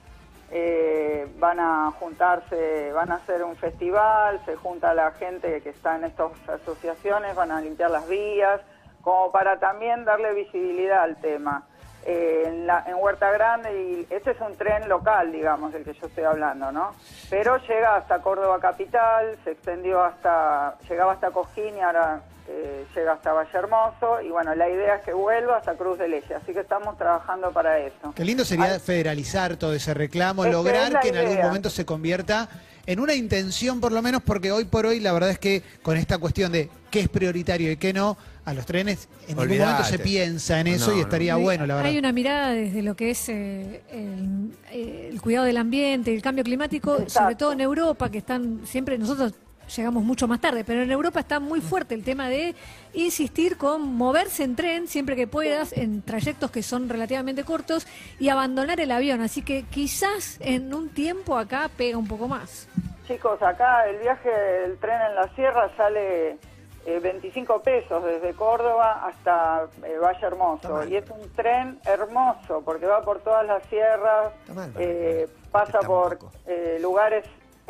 [0.52, 5.96] eh, van a juntarse, van a hacer un festival, se junta la gente que está
[5.96, 8.60] en estas asociaciones, van a limpiar las vías,
[9.02, 11.64] como para también darle visibilidad al tema.
[12.06, 15.94] Eh, en, la- en Huerta Grande, y este es un tren local, digamos, el que
[15.94, 16.94] yo estoy hablando, ¿no?
[17.30, 22.22] Pero llega hasta Córdoba Capital, se extendió hasta, llegaba hasta Cosquín y ahora
[22.52, 26.08] eh, llega hasta Valle Hermoso, y bueno, la idea es que vuelva hasta Cruz de
[26.08, 28.14] Leche, así que estamos trabajando para eso.
[28.16, 32.50] Qué lindo sería federalizar todo ese reclamo, Es lograr que en algún momento se convierta
[32.88, 35.96] en una intención por lo menos, porque hoy por hoy la verdad es que con
[35.96, 39.72] esta cuestión de qué es prioritario y qué no, a los trenes en ningún Olvídate.
[39.72, 41.92] momento se piensa en eso No, y estaría bueno, la verdad.
[41.92, 46.24] Hay una mirada desde lo que es eh, el, eh, el cuidado del ambiente, el
[46.24, 47.20] cambio climático, Exacto.
[47.20, 49.34] sobre todo en Europa, que están siempre nosotros
[49.76, 52.56] llegamos mucho más tarde, pero en Europa está muy fuerte el tema de
[52.94, 57.88] insistir con moverse en tren siempre que puedas en trayectos que son relativamente cortos
[58.20, 59.22] y abandonar el avión.
[59.22, 62.68] Así que quizás en un tiempo acá pega un poco más.
[63.08, 66.38] Chicos, acá el viaje del tren en la sierra sale
[66.86, 70.70] eh, 25 pesos desde Córdoba hasta eh, Valle Hermoso.
[70.70, 70.90] mal.
[70.92, 74.32] Y es un tren hermoso porque va por todas las sierras,
[74.78, 77.26] eh, pasa por eh, lugares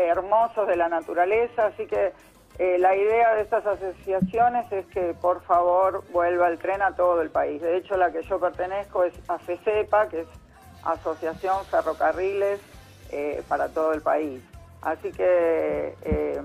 [0.08, 1.68] hermosos de la naturaleza.
[1.68, 2.14] Así que
[2.58, 7.22] eh, la idea de estas asociaciones es que por favor vuelva el tren a todo
[7.22, 7.62] el país.
[7.62, 10.28] De hecho, la que yo pertenezco es AFECEPA, que es
[10.84, 12.60] Asociación Ferrocarriles
[13.12, 14.42] eh, para todo el país.
[14.82, 16.42] Así que eh,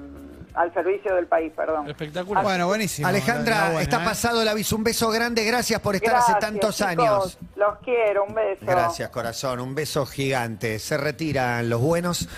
[0.55, 1.89] al servicio del país, perdón.
[1.89, 2.43] Espectacular.
[2.43, 3.09] Bueno, buenísimo.
[3.09, 4.05] Alejandra, está ¿eh?
[4.05, 4.77] pasado el aviso.
[4.77, 6.91] Un beso grande, gracias por estar hace tantos chicos.
[6.91, 7.39] años.
[7.57, 8.65] Los quiero, un beso.
[8.65, 9.61] Gracias, corazón.
[9.61, 10.79] Un beso gigante.
[10.79, 12.29] Se retiran los buenos.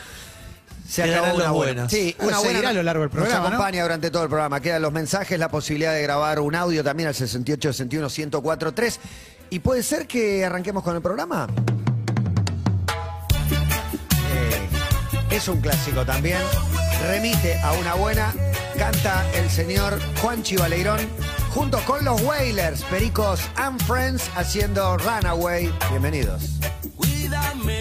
[0.88, 1.88] Se acabó una buena.
[1.88, 2.70] Sí, Pues una seguirá buena.
[2.70, 3.54] a lo largo del programa, Nos ¿no?
[3.56, 4.60] acompaña durante todo el programa.
[4.60, 9.00] Quedan los mensajes, la posibilidad de grabar un audio también al 68 61 1043.
[9.50, 11.46] Y puede ser que arranquemos con el programa.
[14.32, 14.68] Eh,
[15.30, 16.38] es un clásico también.
[17.08, 18.32] Remite a una buena.
[18.78, 21.00] Canta el señor Juan Chivaleirón
[21.50, 25.72] junto con los Wailers, Pericos and Friends haciendo Runaway.
[25.90, 26.42] Bienvenidos.
[26.96, 27.80] Cuídame